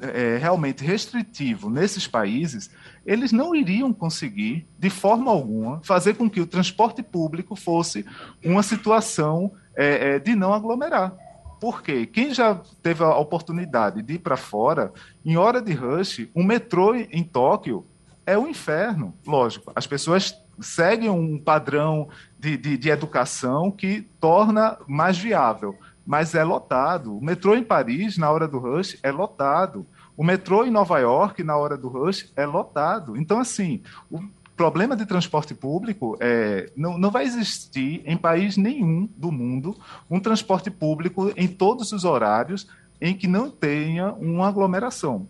é, 0.02 0.38
realmente 0.38 0.84
restritivo 0.84 1.70
nesses 1.70 2.08
países, 2.08 2.70
eles 3.06 3.32
não 3.32 3.56
iriam 3.56 3.94
conseguir, 3.94 4.68
de 4.78 4.90
forma 4.90 5.32
alguma, 5.32 5.80
fazer 5.84 6.16
com 6.16 6.30
que 6.30 6.42
o 6.42 6.48
transporte 6.48 7.02
público 7.02 7.56
fosse 7.56 8.06
uma 8.44 8.62
situação 8.62 9.52
é, 9.76 10.16
é, 10.16 10.20
de 10.20 10.36
não 10.36 10.54
aglomerar. 10.54 11.14
Porque 11.60 12.06
quem 12.06 12.34
já 12.34 12.62
teve 12.84 13.04
a 13.04 13.18
oportunidade 13.18 14.02
de 14.02 14.16
ir 14.16 14.20
para 14.20 14.38
fora, 14.38 14.92
em 15.24 15.38
hora 15.38 15.62
de 15.62 15.74
rush, 15.74 16.28
um 16.36 16.44
metrô 16.44 16.94
em 16.94 17.24
Tóquio 17.24 17.86
é 18.26 18.38
um 18.38 18.48
inferno. 18.48 19.14
Lógico, 19.26 19.72
as 19.74 19.88
pessoas 19.88 20.36
seguem 20.60 21.10
um 21.10 21.38
padrão 21.38 22.10
de, 22.46 22.58
de, 22.58 22.78
de 22.78 22.90
educação 22.90 23.72
que 23.72 24.02
torna 24.20 24.78
mais 24.88 25.18
viável 25.18 25.76
mas 26.06 26.36
é 26.36 26.44
lotado. 26.44 27.18
O 27.18 27.24
metrô 27.24 27.56
em 27.56 27.64
Paris, 27.64 28.16
na 28.16 28.30
hora 28.30 28.48
do 28.48 28.60
rush, 28.60 28.96
é 29.02 29.12
lotado. 29.12 29.88
O 30.16 30.24
metrô 30.24 30.64
em 30.64 30.70
Nova 30.70 31.00
York, 31.00 31.44
na 31.44 31.58
hora 31.58 31.76
do 31.76 31.88
rush, 31.88 32.32
é 32.36 32.46
lotado. 32.46 33.18
Então, 33.18 33.40
assim, 33.40 33.82
o 34.12 34.20
problema 34.56 34.96
de 34.96 35.04
transporte 35.08 35.56
público 35.56 36.16
é, 36.20 36.72
não, 36.78 36.96
não 36.96 37.10
vai 37.10 37.26
existir 37.26 38.04
em 38.06 38.16
país 38.16 38.56
nenhum 38.56 39.10
do 39.18 39.32
mundo 39.32 39.76
um 40.08 40.20
transporte 40.20 40.70
público 40.70 41.34
em 41.36 41.48
todos 41.48 41.92
os 41.92 42.06
horários 42.06 42.68
em 43.02 43.16
que 43.16 43.28
não 43.28 43.50
tenha 43.50 44.14
uma 44.14 44.48
aglomeração. 44.48 45.28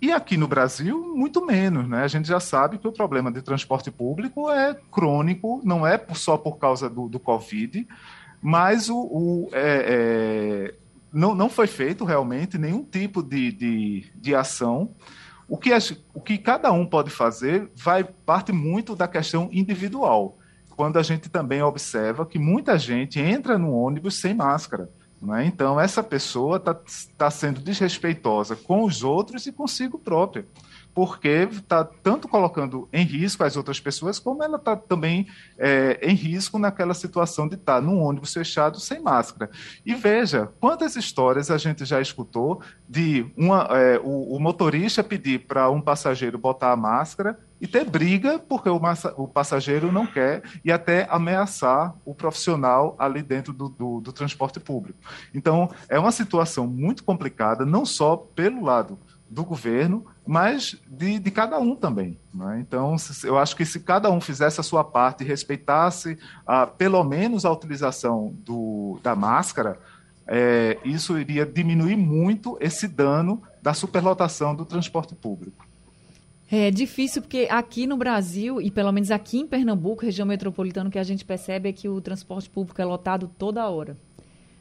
E 0.00 0.12
aqui 0.12 0.36
no 0.36 0.46
Brasil, 0.46 1.12
muito 1.16 1.44
menos, 1.44 1.88
né? 1.88 2.04
A 2.04 2.08
gente 2.08 2.28
já 2.28 2.38
sabe 2.38 2.78
que 2.78 2.86
o 2.86 2.92
problema 2.92 3.32
de 3.32 3.42
transporte 3.42 3.90
público 3.90 4.48
é 4.48 4.76
crônico, 4.92 5.60
não 5.64 5.84
é 5.84 6.00
só 6.14 6.36
por 6.36 6.56
causa 6.56 6.88
do, 6.88 7.08
do 7.08 7.18
Covid, 7.18 7.86
mas 8.40 8.88
o, 8.88 8.96
o 8.96 9.48
é, 9.52 10.70
é, 10.70 10.74
não, 11.12 11.34
não 11.34 11.50
foi 11.50 11.66
feito 11.66 12.04
realmente 12.04 12.56
nenhum 12.56 12.84
tipo 12.84 13.22
de, 13.22 13.50
de, 13.50 14.06
de 14.14 14.34
ação. 14.36 14.90
O 15.48 15.56
que, 15.56 15.70
o 16.14 16.20
que 16.20 16.38
cada 16.38 16.70
um 16.70 16.86
pode 16.86 17.10
fazer 17.10 17.68
vai 17.74 18.04
parte 18.04 18.52
muito 18.52 18.94
da 18.94 19.08
questão 19.08 19.48
individual. 19.50 20.38
Quando 20.76 20.96
a 20.96 21.02
gente 21.02 21.28
também 21.28 21.60
observa 21.60 22.24
que 22.24 22.38
muita 22.38 22.78
gente 22.78 23.18
entra 23.18 23.58
no 23.58 23.72
ônibus 23.72 24.20
sem 24.20 24.32
máscara. 24.32 24.88
Né? 25.20 25.46
Então, 25.46 25.80
essa 25.80 26.02
pessoa 26.02 26.56
está 26.56 26.76
tá 27.16 27.30
sendo 27.30 27.60
desrespeitosa 27.60 28.54
com 28.54 28.84
os 28.84 29.02
outros 29.02 29.46
e 29.46 29.52
consigo 29.52 29.98
própria, 29.98 30.46
porque 30.98 31.48
está 31.48 31.84
tanto 31.84 32.26
colocando 32.26 32.88
em 32.92 33.04
risco 33.04 33.44
as 33.44 33.56
outras 33.56 33.78
pessoas, 33.78 34.18
como 34.18 34.42
ela 34.42 34.56
está 34.56 34.74
também 34.74 35.28
é, 35.56 35.96
em 36.02 36.12
risco 36.12 36.58
naquela 36.58 36.92
situação 36.92 37.46
de 37.46 37.54
estar 37.54 37.76
tá 37.76 37.80
num 37.80 38.02
ônibus 38.02 38.34
fechado 38.34 38.80
sem 38.80 39.00
máscara. 39.00 39.48
E 39.86 39.94
veja, 39.94 40.50
quantas 40.58 40.96
histórias 40.96 41.52
a 41.52 41.56
gente 41.56 41.84
já 41.84 42.00
escutou 42.00 42.60
de 42.88 43.24
uma, 43.36 43.68
é, 43.70 44.00
o, 44.02 44.34
o 44.34 44.40
motorista 44.40 45.04
pedir 45.04 45.46
para 45.46 45.70
um 45.70 45.80
passageiro 45.80 46.36
botar 46.36 46.72
a 46.72 46.76
máscara 46.76 47.38
e 47.60 47.66
ter 47.68 47.84
briga 47.84 48.38
porque 48.38 48.68
o, 48.68 48.80
massa, 48.80 49.14
o, 49.16 49.28
passageiro 49.28 49.92
não 49.92 50.04
quer 50.04 50.42
e 50.64 50.72
até 50.72 51.06
ameaçar 51.10 51.94
o 52.04 52.12
profissional 52.12 52.96
ali 52.98 53.22
dentro 53.22 53.52
do, 53.52 53.68
do, 53.68 54.00
do, 54.00 54.12
transporte 54.12 54.58
público. 54.58 54.98
Então, 55.32 55.70
é 55.88 55.98
uma 55.98 56.12
situação 56.12 56.66
muito 56.66 57.04
complicada, 57.04 57.64
não 57.64 57.84
só 57.84 58.16
pelo 58.16 58.64
lado 58.64 58.98
do 59.30 59.44
governo, 59.44 60.04
mas 60.26 60.76
de, 60.86 61.18
de 61.18 61.30
cada 61.30 61.58
um 61.58 61.76
também. 61.76 62.18
Né? 62.32 62.58
Então, 62.60 62.96
eu 63.24 63.38
acho 63.38 63.54
que 63.54 63.64
se 63.64 63.80
cada 63.80 64.10
um 64.10 64.20
fizesse 64.20 64.60
a 64.60 64.64
sua 64.64 64.82
parte 64.82 65.22
e 65.22 65.26
respeitasse 65.26 66.18
ah, 66.46 66.66
pelo 66.66 67.02
menos 67.04 67.44
a 67.44 67.52
utilização 67.52 68.34
do, 68.44 68.98
da 69.02 69.14
máscara, 69.14 69.78
é, 70.26 70.78
isso 70.84 71.18
iria 71.18 71.46
diminuir 71.46 71.96
muito 71.96 72.56
esse 72.60 72.86
dano 72.86 73.42
da 73.62 73.74
superlotação 73.74 74.54
do 74.54 74.64
transporte 74.64 75.14
público. 75.14 75.66
É 76.50 76.70
difícil 76.70 77.20
porque 77.20 77.46
aqui 77.50 77.86
no 77.86 77.96
Brasil, 77.96 78.60
e 78.60 78.70
pelo 78.70 78.90
menos 78.90 79.10
aqui 79.10 79.38
em 79.38 79.46
Pernambuco, 79.46 80.04
região 80.04 80.26
metropolitana, 80.26 80.88
o 80.88 80.92
que 80.92 80.98
a 80.98 81.04
gente 81.04 81.24
percebe 81.24 81.68
é 81.68 81.72
que 81.72 81.88
o 81.88 82.00
transporte 82.00 82.48
público 82.48 82.80
é 82.80 82.84
lotado 82.86 83.30
toda 83.38 83.68
hora. 83.68 83.98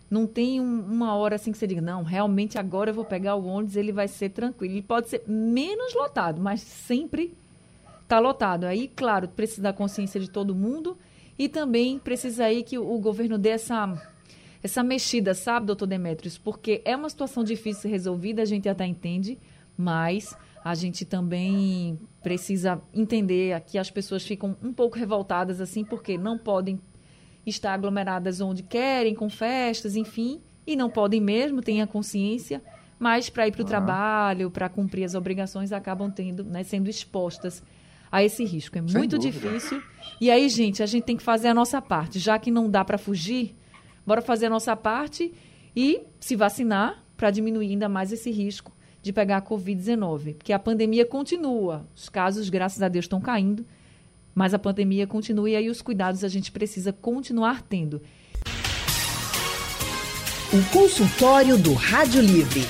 Não 0.10 0.26
tem 0.26 0.62
um, 0.62 0.80
uma 0.82 1.16
hora 1.16 1.36
assim 1.36 1.52
que 1.52 1.58
você 1.58 1.68
diga, 1.68 1.82
não, 1.82 2.04
realmente 2.04 2.58
agora 2.58 2.92
eu 2.92 2.94
vou 2.94 3.06
pegar 3.06 3.36
o 3.36 3.46
ônibus, 3.46 3.76
ele 3.76 3.92
vai 3.92 4.08
ser 4.08 4.30
tranquilo. 4.30 4.74
Ele 4.74 4.82
pode 4.82 5.10
ser 5.10 5.24
menos 5.28 5.94
lotado, 5.94 6.42
mas 6.42 6.62
sempre 6.62 7.36
está 8.04 8.20
lotado. 8.20 8.64
Aí, 8.66 8.88
claro, 8.88 9.28
precisa 9.28 9.64
da 9.64 9.74
consciência 9.74 10.20
de 10.20 10.30
todo 10.30 10.56
mundo 10.56 10.98
e 11.38 11.50
também 11.50 12.00
precisa 12.00 12.46
aí 12.46 12.64
que 12.64 12.78
o, 12.78 12.98
governo 13.00 13.38
dê 13.38 13.50
essa, 13.50 13.94
essa 14.64 14.82
mexida, 14.82 15.34
sabe, 15.34 15.68
doutor 15.68 15.86
Demetrios? 15.86 16.38
Porque 16.38 16.82
é 16.86 16.96
uma 16.96 17.10
situação 17.10 17.44
difícil 17.44 17.90
resolvida, 17.90 18.42
a 18.42 18.46
gente 18.46 18.68
até 18.68 18.86
entende, 18.86 19.38
mas 19.78 20.36
a 20.64 20.74
gente 20.74 21.06
também 21.06 22.00
precisa 22.24 22.82
entender 22.94 23.60
que 23.62 23.78
as 23.78 23.92
pessoas 23.92 24.26
ficam 24.26 24.56
um 24.64 24.74
pouco 24.74 24.98
revoltadas 24.98 25.62
assim, 25.62 25.84
porque 25.84 26.18
não 26.18 26.38
podem 26.38 26.80
estar 27.50 27.74
aglomeradas 27.74 28.42
onde 28.42 28.64
querem, 28.64 29.16
com 29.16 29.30
festas, 29.30 29.96
enfim, 29.96 30.42
e 30.66 30.76
não 30.76 30.90
podem 30.90 31.22
mesmo, 31.22 31.62
tenha 31.62 31.88
consciência, 31.88 32.62
mas 33.00 33.30
para 33.30 33.48
ir 33.48 33.52
para 33.52 33.62
o 33.62 33.66
trabalho, 33.66 34.52
para 34.52 34.68
cumprir 34.68 35.04
as 35.04 35.16
obrigações, 35.16 35.72
acabam 35.72 36.12
tendo, 36.12 36.44
né, 36.44 36.64
sendo 36.64 36.90
expostas 36.90 37.64
a 38.12 38.24
esse 38.24 38.44
risco. 38.44 38.78
É 38.78 38.82
Sem 38.82 38.98
muito 38.98 39.18
dúvida. 39.18 39.50
difícil. 39.50 39.82
E 40.20 40.32
aí, 40.32 40.50
gente, 40.50 40.82
a 40.82 40.86
gente 40.86 41.04
tem 41.04 41.18
que 41.18 41.24
fazer 41.24 41.48
a 41.50 41.54
nossa 41.54 41.82
parte. 41.82 42.20
Já 42.20 42.40
que 42.40 42.50
não 42.50 42.70
dá 42.70 42.84
para 42.84 42.98
fugir, 42.98 43.56
bora 44.06 44.22
fazer 44.22 44.48
a 44.48 44.50
nossa 44.50 44.76
parte 44.76 45.34
e 45.76 46.02
se 46.20 46.36
vacinar 46.36 47.04
para 47.16 47.30
diminuir 47.32 47.70
ainda 47.70 47.90
mais 47.90 48.12
esse 48.12 48.32
risco 48.32 48.72
de 49.02 49.14
pegar 49.14 49.38
a 49.38 49.42
Covid-19. 49.42 50.36
Porque 50.36 50.54
a 50.54 50.60
pandemia 50.60 51.06
continua. 51.06 51.88
Os 51.96 52.10
casos, 52.10 52.50
graças 52.50 52.82
a 52.82 52.88
Deus, 52.88 53.06
estão 53.06 53.22
caindo, 53.22 53.66
mas 54.38 54.54
a 54.54 54.60
pandemia 54.60 55.08
continua 55.08 55.50
e 55.50 55.56
aí 55.56 55.68
os 55.68 55.82
cuidados 55.82 56.24
a 56.24 56.28
gente 56.28 56.52
precisa 56.52 56.94
continuar 56.94 57.64
tendo. 57.64 58.00
O 60.54 60.64
consultório 60.72 61.58
do 61.58 61.74
Rádio 61.74 62.22
Livre. 62.22 62.62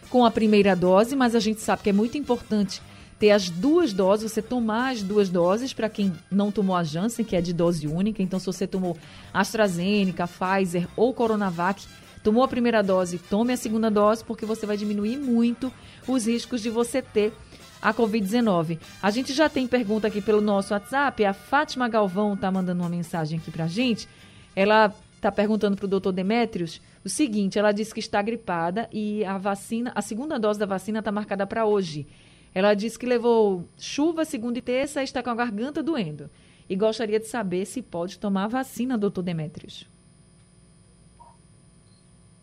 com 0.09 0.25
a 0.25 0.31
primeira 0.31 0.75
dose, 0.75 1.15
mas 1.15 1.35
a 1.35 1.39
gente 1.39 1.61
sabe 1.61 1.83
que 1.83 1.89
é 1.91 1.93
muito 1.93 2.17
importante 2.17 2.81
ter 3.19 3.29
as 3.29 3.51
duas 3.51 3.93
doses, 3.93 4.31
você 4.31 4.41
tomar 4.41 4.93
as 4.93 5.03
duas 5.03 5.29
doses 5.29 5.71
para 5.71 5.87
quem 5.87 6.11
não 6.31 6.51
tomou 6.51 6.75
a 6.75 6.83
Janssen, 6.83 7.23
que 7.23 7.35
é 7.35 7.41
de 7.41 7.53
dose 7.53 7.85
única. 7.85 8.23
Então, 8.23 8.39
se 8.39 8.47
você 8.47 8.65
tomou 8.65 8.97
AstraZeneca, 9.31 10.27
Pfizer 10.27 10.87
ou 10.97 11.13
Coronavac, 11.13 11.85
Tomou 12.23 12.43
a 12.43 12.47
primeira 12.49 12.83
dose, 12.83 13.17
tome 13.17 13.53
a 13.53 13.57
segunda 13.57 13.89
dose, 13.89 14.25
porque 14.25 14.45
você 14.45 14.65
vai 14.65 14.75
diminuir 14.75 15.15
muito 15.17 15.71
os 16.11 16.25
riscos 16.25 16.61
de 16.61 16.69
você 16.69 17.01
ter 17.01 17.33
a 17.81 17.93
Covid-19. 17.93 18.79
A 19.01 19.09
gente 19.09 19.33
já 19.33 19.47
tem 19.47 19.67
pergunta 19.67 20.07
aqui 20.07 20.21
pelo 20.21 20.41
nosso 20.41 20.73
WhatsApp. 20.73 21.23
A 21.23 21.33
Fátima 21.33 21.87
Galvão 21.87 22.33
está 22.33 22.51
mandando 22.51 22.83
uma 22.83 22.89
mensagem 22.89 23.39
aqui 23.39 23.51
para 23.51 23.65
a 23.65 23.67
gente. 23.67 24.07
Ela 24.55 24.93
está 25.15 25.31
perguntando 25.31 25.77
para 25.77 25.85
o 25.85 25.89
doutor 25.89 26.11
Demétrios 26.11 26.81
o 27.03 27.09
seguinte: 27.09 27.57
ela 27.57 27.71
disse 27.71 27.93
que 27.93 27.99
está 27.99 28.21
gripada 28.21 28.89
e 28.91 29.23
a 29.23 29.37
vacina, 29.37 29.91
a 29.95 30.01
segunda 30.01 30.39
dose 30.39 30.59
da 30.59 30.65
vacina 30.65 30.99
está 30.99 31.11
marcada 31.11 31.45
para 31.45 31.65
hoje. 31.65 32.07
Ela 32.53 32.73
disse 32.73 32.97
que 32.97 33.05
levou 33.05 33.67
chuva 33.77 34.25
segunda 34.25 34.57
e 34.57 34.61
terça 34.61 35.01
e 35.01 35.03
está 35.03 35.21
com 35.21 35.29
a 35.29 35.35
garganta 35.35 35.83
doendo. 35.83 36.29
E 36.67 36.75
gostaria 36.75 37.19
de 37.19 37.27
saber 37.27 37.65
se 37.65 37.81
pode 37.81 38.19
tomar 38.19 38.45
a 38.45 38.47
vacina, 38.47 38.97
doutor 38.97 39.21
Demétrios. 39.21 39.87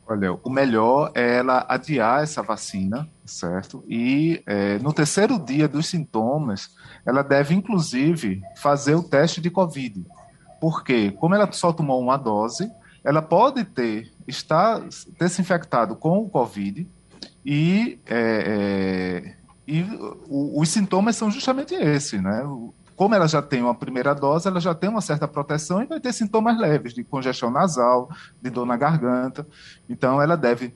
Olha, 0.08 0.32
o 0.32 0.50
melhor 0.50 1.10
é 1.14 1.38
ela 1.38 1.66
adiar 1.68 2.22
essa 2.22 2.40
vacina, 2.40 3.08
certo? 3.24 3.84
E 3.88 4.40
é, 4.46 4.78
no 4.78 4.92
terceiro 4.92 5.36
dia 5.36 5.66
dos 5.66 5.86
sintomas, 5.86 6.70
ela 7.04 7.22
deve, 7.22 7.54
inclusive, 7.54 8.40
fazer 8.56 8.94
o 8.94 9.02
teste 9.02 9.40
de 9.40 9.50
Covid. 9.50 10.06
Porque, 10.60 11.10
como 11.12 11.34
ela 11.34 11.50
só 11.50 11.72
tomou 11.72 12.00
uma 12.00 12.16
dose, 12.16 12.70
ela 13.02 13.20
pode 13.20 13.64
ter, 13.64 14.12
estar, 14.28 14.80
ter 15.18 15.28
se 15.28 15.40
infectado 15.40 15.96
com 15.96 16.18
o 16.18 16.28
Covid 16.28 16.88
e, 17.44 18.00
é, 18.06 19.26
é, 19.26 19.36
e 19.66 19.84
os 20.28 20.68
sintomas 20.68 21.16
são 21.16 21.30
justamente 21.30 21.74
esse, 21.74 22.18
né? 22.20 22.42
Como 22.96 23.14
ela 23.14 23.28
já 23.28 23.42
tem 23.42 23.62
uma 23.62 23.74
primeira 23.74 24.14
dose, 24.14 24.48
ela 24.48 24.58
já 24.58 24.74
tem 24.74 24.88
uma 24.88 25.02
certa 25.02 25.28
proteção 25.28 25.82
e 25.82 25.86
vai 25.86 26.00
ter 26.00 26.12
sintomas 26.12 26.58
leves 26.58 26.94
de 26.94 27.04
congestão 27.04 27.50
nasal, 27.50 28.08
de 28.40 28.48
dor 28.48 28.64
na 28.64 28.76
garganta. 28.76 29.46
Então, 29.88 30.20
ela 30.20 30.34
deve 30.34 30.74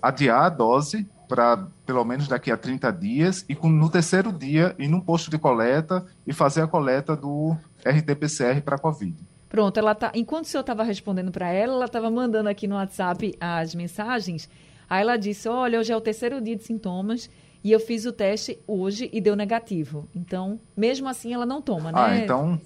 adiar 0.00 0.44
a 0.44 0.48
dose 0.48 1.06
para 1.28 1.66
pelo 1.84 2.04
menos 2.04 2.26
daqui 2.26 2.50
a 2.50 2.56
30 2.56 2.92
dias 2.92 3.44
e 3.48 3.54
no 3.68 3.90
terceiro 3.90 4.32
dia 4.32 4.74
ir 4.78 4.88
num 4.88 5.00
posto 5.00 5.30
de 5.30 5.38
coleta 5.38 6.04
e 6.26 6.32
fazer 6.32 6.62
a 6.62 6.66
coleta 6.66 7.14
do 7.14 7.56
RT-PCR 7.84 8.62
para 8.62 8.78
Covid. 8.78 9.16
Pronto, 9.48 9.76
ela 9.76 9.94
tá. 9.94 10.12
Enquanto 10.14 10.44
o 10.44 10.48
senhor 10.48 10.60
estava 10.60 10.84
respondendo 10.84 11.32
para 11.32 11.48
ela, 11.50 11.74
ela 11.74 11.84
estava 11.86 12.10
mandando 12.10 12.48
aqui 12.48 12.68
no 12.68 12.76
WhatsApp 12.76 13.36
as 13.40 13.74
mensagens. 13.74 14.48
Aí 14.88 15.02
ela 15.02 15.16
disse: 15.16 15.48
Olha, 15.48 15.78
hoje 15.78 15.92
é 15.92 15.96
o 15.96 16.00
terceiro 16.00 16.40
dia 16.40 16.54
de 16.54 16.62
sintomas 16.62 17.28
e 17.62 17.72
eu 17.72 17.80
fiz 17.80 18.06
o 18.06 18.12
teste 18.12 18.58
hoje 18.66 19.10
e 19.12 19.20
deu 19.20 19.36
negativo. 19.36 20.08
Então, 20.14 20.60
mesmo 20.76 21.08
assim, 21.08 21.32
ela 21.34 21.46
não 21.46 21.60
toma, 21.60 21.92
né? 21.92 21.98
Ah, 22.00 22.16
então. 22.16 22.60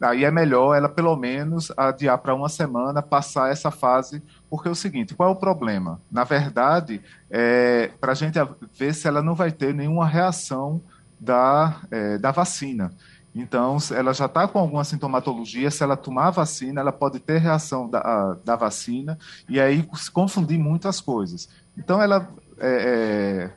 Aí 0.00 0.24
é 0.24 0.30
melhor 0.30 0.74
ela, 0.74 0.88
pelo 0.88 1.14
menos, 1.14 1.70
adiar 1.76 2.16
para 2.18 2.34
uma 2.34 2.48
semana, 2.48 3.02
passar 3.02 3.52
essa 3.52 3.70
fase, 3.70 4.22
porque 4.48 4.66
é 4.66 4.70
o 4.70 4.74
seguinte: 4.74 5.14
qual 5.14 5.28
é 5.28 5.32
o 5.32 5.36
problema? 5.36 6.00
Na 6.10 6.24
verdade, 6.24 7.02
é, 7.30 7.90
para 8.00 8.12
a 8.12 8.14
gente 8.14 8.38
ver 8.72 8.94
se 8.94 9.06
ela 9.06 9.22
não 9.22 9.34
vai 9.34 9.52
ter 9.52 9.74
nenhuma 9.74 10.06
reação 10.06 10.80
da, 11.18 11.82
é, 11.90 12.16
da 12.16 12.30
vacina. 12.30 12.90
Então, 13.34 13.76
ela 13.94 14.12
já 14.12 14.26
está 14.26 14.48
com 14.48 14.58
alguma 14.58 14.82
sintomatologia, 14.82 15.70
se 15.70 15.82
ela 15.82 15.96
tomar 15.96 16.28
a 16.28 16.30
vacina, 16.30 16.80
ela 16.80 16.90
pode 16.90 17.20
ter 17.20 17.38
reação 17.38 17.88
da, 17.88 18.36
da 18.44 18.56
vacina 18.56 19.16
e 19.48 19.60
aí 19.60 19.88
se 19.94 20.10
confundir 20.10 20.58
muitas 20.58 21.00
coisas. 21.00 21.48
Então, 21.78 22.02
ela 22.02 22.28
é, 22.60 23.50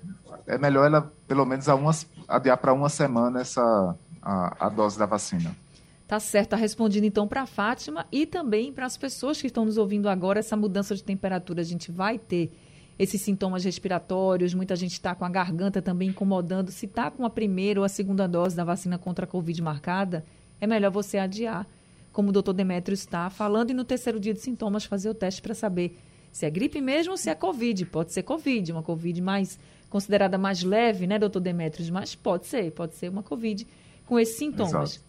é, 0.47 0.55
é 0.55 0.57
melhor 0.57 0.85
ela, 0.85 1.13
pelo 1.27 1.45
menos, 1.45 1.67
a 1.69 1.77
adiar 2.27 2.57
para 2.57 2.73
uma 2.73 2.89
semana 2.89 3.41
essa, 3.41 3.95
a, 4.21 4.67
a 4.67 4.69
dose 4.69 4.97
da 4.97 5.05
vacina. 5.05 5.55
Tá 6.07 6.19
certo, 6.19 6.49
tá 6.49 6.55
respondido 6.55 7.05
então 7.05 7.27
para 7.27 7.41
a 7.41 7.45
Fátima 7.45 8.05
e 8.11 8.25
também 8.25 8.71
para 8.71 8.85
as 8.85 8.97
pessoas 8.97 9.41
que 9.41 9.47
estão 9.47 9.65
nos 9.65 9.77
ouvindo 9.77 10.07
agora. 10.09 10.39
Essa 10.39 10.55
mudança 10.55 10.95
de 10.95 11.03
temperatura 11.03 11.61
a 11.61 11.63
gente 11.63 11.91
vai 11.91 12.17
ter 12.17 12.51
esses 12.99 13.21
sintomas 13.21 13.63
respiratórios, 13.63 14.53
muita 14.53 14.75
gente 14.75 14.91
está 14.91 15.15
com 15.15 15.25
a 15.25 15.29
garganta 15.29 15.81
também 15.81 16.09
incomodando. 16.09 16.71
Se 16.71 16.85
está 16.85 17.09
com 17.09 17.25
a 17.25 17.29
primeira 17.29 17.79
ou 17.79 17.85
a 17.85 17.89
segunda 17.89 18.27
dose 18.27 18.55
da 18.55 18.63
vacina 18.63 18.97
contra 18.97 19.25
a 19.25 19.27
Covid 19.27 19.59
marcada, 19.61 20.23
é 20.61 20.67
melhor 20.67 20.91
você 20.91 21.17
adiar, 21.17 21.67
como 22.11 22.29
o 22.29 22.31
doutor 22.31 22.53
Demetrio 22.53 22.93
está 22.93 23.29
falando, 23.29 23.71
e 23.71 23.73
no 23.73 23.83
terceiro 23.83 24.19
dia 24.19 24.33
de 24.33 24.39
sintomas 24.39 24.85
fazer 24.85 25.09
o 25.09 25.13
teste 25.15 25.41
para 25.41 25.55
saber 25.55 25.97
se 26.34 26.48
é 26.48 26.50
gripe 26.50 26.82
mesmo 26.82 27.12
ou 27.12 27.17
se 27.17 27.30
é 27.30 27.36
Covid. 27.36 27.86
Pode 27.86 28.12
ser 28.12 28.24
Covid, 28.24 28.72
uma 28.72 28.82
Covid 28.82 29.22
mais 29.22 29.60
considerada 29.88 30.38
mais 30.39 30.63
leve, 30.63 31.06
né, 31.06 31.19
doutor 31.19 31.39
Demetrios? 31.39 31.91
Mas 31.91 32.15
pode 32.15 32.48
ser, 32.48 32.72
pode 32.72 32.96
ser 32.96 33.10
uma 33.10 33.22
Covid 33.22 33.67
com 34.08 34.19
esses 34.19 34.36
sintomas. 34.36 34.93
Exato. 34.93 35.06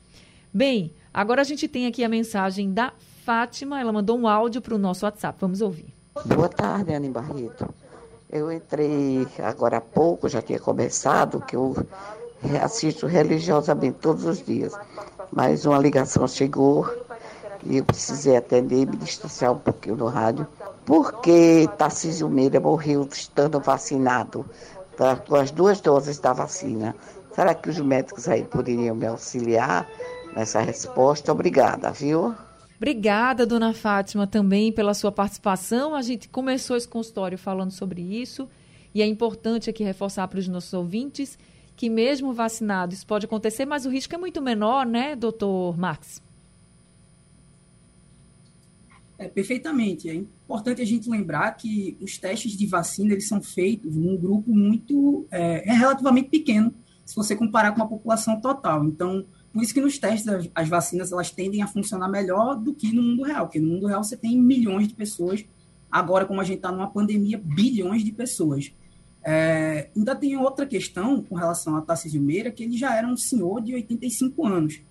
Bem, 0.53 0.93
agora 1.13 1.41
a 1.41 1.45
gente 1.45 1.67
tem 1.67 1.87
aqui 1.87 2.05
a 2.05 2.09
mensagem 2.09 2.73
da 2.73 2.93
Fátima. 3.25 3.81
Ela 3.81 3.91
mandou 3.91 4.19
um 4.19 4.29
áudio 4.29 4.61
para 4.61 4.75
o 4.75 4.79
nosso 4.79 5.07
WhatsApp. 5.07 5.39
Vamos 5.41 5.63
ouvir. 5.63 5.93
Boa 6.27 6.49
tarde, 6.49 6.93
Anne 6.93 7.09
Barreto. 7.09 7.73
Eu 8.31 8.53
entrei 8.53 9.27
agora 9.43 9.79
há 9.79 9.81
pouco, 9.81 10.29
já 10.29 10.43
tinha 10.43 10.61
começado, 10.61 11.41
que 11.41 11.57
eu 11.57 11.75
assisto 12.63 13.07
religiosamente 13.07 13.97
todos 14.01 14.25
os 14.27 14.45
dias. 14.45 14.75
Mas 15.33 15.65
uma 15.65 15.79
ligação 15.79 16.29
chegou 16.29 16.87
e 17.65 17.79
eu 17.79 17.85
precisei 17.85 18.37
atender 18.37 18.83
e 18.83 18.87
me 18.87 18.97
distanciar 18.99 19.53
um 19.53 19.59
pouquinho 19.59 19.97
no 19.97 20.07
rádio. 20.07 20.47
Porque 20.87 21.69
Tarcísio 21.79 22.29
Meira 22.29 22.61
morreu 22.61 23.09
estando 23.11 23.59
vacinado 23.59 24.45
tá, 24.97 25.17
com 25.17 25.35
as 25.37 25.51
duas 25.51 25.81
doses 25.81 26.19
da 26.19 26.33
vacina? 26.33 26.95
Será 27.35 27.55
que 27.55 27.71
os 27.71 27.79
médicos 27.81 28.29
aí 28.29 28.45
poderiam 28.45 28.95
me 28.95 29.07
auxiliar 29.07 29.89
nessa 30.37 30.61
resposta? 30.61 31.33
Obrigada, 31.33 31.91
viu? 31.91 32.35
Obrigada, 32.77 33.47
dona 33.47 33.73
Fátima, 33.73 34.27
também 34.27 34.71
pela 34.71 34.95
sua 34.95 35.11
participação. 35.11 35.95
A 35.95 36.03
gente 36.03 36.29
começou 36.29 36.77
esse 36.77 36.87
consultório 36.87 37.39
falando 37.39 37.71
sobre 37.71 38.03
isso 38.03 38.49
e 38.95 39.01
é 39.01 39.07
importante 39.07 39.71
aqui 39.71 39.83
reforçar 39.83 40.29
para 40.29 40.39
os 40.39 40.47
nossos 40.47 40.73
ouvintes 40.75 41.39
que 41.77 41.89
mesmo 41.89 42.33
vacinados 42.33 43.03
pode 43.03 43.27
acontecer, 43.27 43.65
mas 43.65 43.85
o 43.85 43.91
risco 43.91 44.15
é 44.15 44.19
muito 44.19 44.41
menor, 44.41 44.87
né, 44.87 45.17
doutor 45.17 45.77
Marx? 45.77 46.23
É, 49.19 49.29
perfeitamente. 49.29 50.09
É 50.09 50.23
importante 50.45 50.83
a 50.83 50.87
gente 50.87 51.09
lembrar 51.09 51.53
que 51.53 51.97
os 52.01 52.19
testes 52.19 52.53
de 52.53 52.67
vacina 52.67 53.13
eles 53.13 53.27
são 53.27 53.43
feitos 53.43 53.97
num 53.97 54.17
grupo 54.17 54.55
muito 54.55 55.27
é, 55.31 55.69
é 55.69 55.73
relativamente 55.73 56.29
pequeno 56.29 56.73
se 57.05 57.15
você 57.15 57.37
comparar 57.37 57.73
com 57.73 57.83
a 57.83 57.87
população 57.87 58.41
total. 58.41 58.85
Então, 58.85 59.27
por 59.53 59.63
isso 59.63 59.75
que 59.75 59.81
nos 59.81 59.99
testes 59.99 60.27
as, 60.29 60.51
as, 60.55 60.69
vacinas 60.69 61.13
elas 61.13 61.31
tendem 61.31 61.63
a 61.63 61.67
funcionar 61.67 62.09
melhor 62.09 62.57
do 62.57 62.75
que 62.75 62.93
no 62.93 63.03
mundo 63.03 63.23
real, 63.23 63.47
porque 63.47 63.61
no 63.61 63.69
mundo 63.69 63.87
real 63.87 64.03
você 64.03 64.17
tem 64.17 64.39
milhões 64.39 64.89
de 64.89 64.95
pessoas. 64.95 65.45
Agora, 65.91 66.25
como 66.25 66.41
a 66.41 66.45
gente 66.45 66.57
está 66.57 66.73
numa 66.73 66.91
pandemia, 66.91 67.41
bilhões 67.43 68.03
de 68.03 68.13
pessoas. 68.13 68.73
É, 69.27 69.91
ainda 69.97 70.15
tem 70.15 70.37
outra 70.37 70.67
questão 70.67 71.23
com 71.23 71.35
relação 71.35 71.77
a 71.77 71.83
Tarcísio 71.83 72.21
Meira, 72.21 72.51
que 72.51 72.63
ele 72.63 72.77
já 72.77 72.95
era 72.95 73.07
um 73.07 73.17
senhor 73.17 73.63
de 73.63 73.75
85 73.75 74.47
anos. 74.47 74.83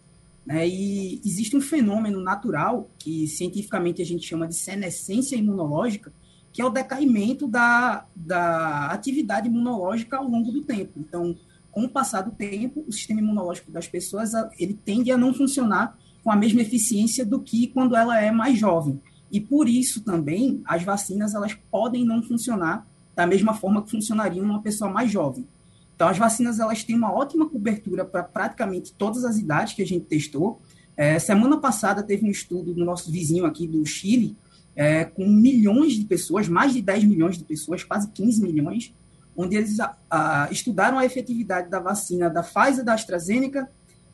Né? 0.45 0.67
E 0.67 1.21
existe 1.25 1.55
um 1.55 1.61
fenômeno 1.61 2.21
natural, 2.21 2.89
que 2.99 3.27
cientificamente 3.27 4.01
a 4.01 4.05
gente 4.05 4.27
chama 4.27 4.47
de 4.47 4.55
senescência 4.55 5.35
imunológica, 5.35 6.11
que 6.51 6.61
é 6.61 6.65
o 6.65 6.69
decaimento 6.69 7.47
da, 7.47 8.05
da 8.15 8.87
atividade 8.87 9.47
imunológica 9.47 10.17
ao 10.17 10.27
longo 10.27 10.51
do 10.51 10.63
tempo. 10.63 10.91
Então, 10.97 11.35
com 11.71 11.85
o 11.85 11.89
passar 11.89 12.21
do 12.21 12.31
tempo, 12.31 12.83
o 12.87 12.91
sistema 12.91 13.19
imunológico 13.19 13.71
das 13.71 13.87
pessoas 13.87 14.31
ele 14.59 14.73
tende 14.73 15.11
a 15.11 15.17
não 15.17 15.33
funcionar 15.33 15.97
com 16.23 16.31
a 16.31 16.35
mesma 16.35 16.61
eficiência 16.61 17.25
do 17.25 17.41
que 17.41 17.67
quando 17.67 17.95
ela 17.95 18.21
é 18.21 18.31
mais 18.31 18.57
jovem. 18.57 19.01
E 19.31 19.41
por 19.41 19.67
isso 19.67 20.01
também 20.03 20.61
as 20.65 20.83
vacinas 20.83 21.33
elas 21.33 21.55
podem 21.71 22.05
não 22.05 22.21
funcionar 22.21 22.87
da 23.15 23.25
mesma 23.25 23.55
forma 23.55 23.81
que 23.81 23.89
funcionariam 23.89 24.45
numa 24.45 24.61
pessoa 24.61 24.91
mais 24.91 25.11
jovem. 25.11 25.47
Então 25.95 26.07
as 26.07 26.17
vacinas 26.17 26.59
elas 26.59 26.83
têm 26.83 26.95
uma 26.95 27.13
ótima 27.13 27.49
cobertura 27.49 28.03
para 28.03 28.23
praticamente 28.23 28.93
todas 28.93 29.23
as 29.23 29.37
idades 29.37 29.73
que 29.73 29.81
a 29.81 29.87
gente 29.87 30.05
testou. 30.05 30.61
É, 30.95 31.17
semana 31.19 31.59
passada 31.59 32.03
teve 32.03 32.25
um 32.25 32.31
estudo 32.31 32.73
do 32.73 32.85
nosso 32.85 33.11
vizinho 33.11 33.45
aqui 33.45 33.67
do 33.67 33.85
Chile, 33.85 34.37
é, 34.75 35.05
com 35.05 35.27
milhões 35.27 35.93
de 35.93 36.05
pessoas, 36.05 36.47
mais 36.47 36.73
de 36.73 36.81
10 36.81 37.03
milhões 37.03 37.37
de 37.37 37.43
pessoas, 37.43 37.83
quase 37.83 38.09
15 38.11 38.41
milhões, 38.41 38.93
onde 39.35 39.55
eles 39.55 39.79
a, 39.79 39.95
a, 40.09 40.47
estudaram 40.51 40.97
a 40.97 41.05
efetividade 41.05 41.69
da 41.69 41.79
vacina 41.79 42.29
da 42.29 42.43
Pfizer, 42.43 42.83
da 42.83 42.93
AstraZeneca, 42.93 43.69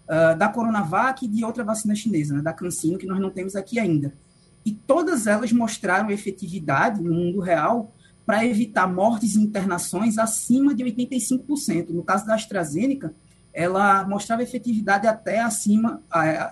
uh, 0.05 0.37
da 0.37 0.47
Coronavac 0.49 1.25
e 1.25 1.27
de 1.27 1.43
outra 1.43 1.63
vacina 1.63 1.95
chinesa, 1.95 2.35
né, 2.35 2.41
da 2.41 2.53
CanSino, 2.53 2.97
que 2.97 3.05
nós 3.05 3.19
não 3.19 3.29
temos 3.29 3.55
aqui 3.55 3.79
ainda. 3.79 4.13
E 4.65 4.73
todas 4.73 5.27
elas 5.27 5.51
mostraram 5.51 6.11
efetividade 6.11 7.01
no 7.01 7.13
mundo 7.13 7.39
real 7.39 7.93
para 8.29 8.45
evitar 8.45 8.85
mortes 8.85 9.33
e 9.33 9.41
internações 9.41 10.19
acima 10.19 10.75
de 10.75 10.83
85%. 10.83 11.89
No 11.89 12.03
caso 12.03 12.27
da 12.27 12.35
AstraZeneca, 12.35 13.11
ela 13.51 14.07
mostrava 14.07 14.43
efetividade 14.43 15.07
até 15.07 15.39
acima, 15.39 16.03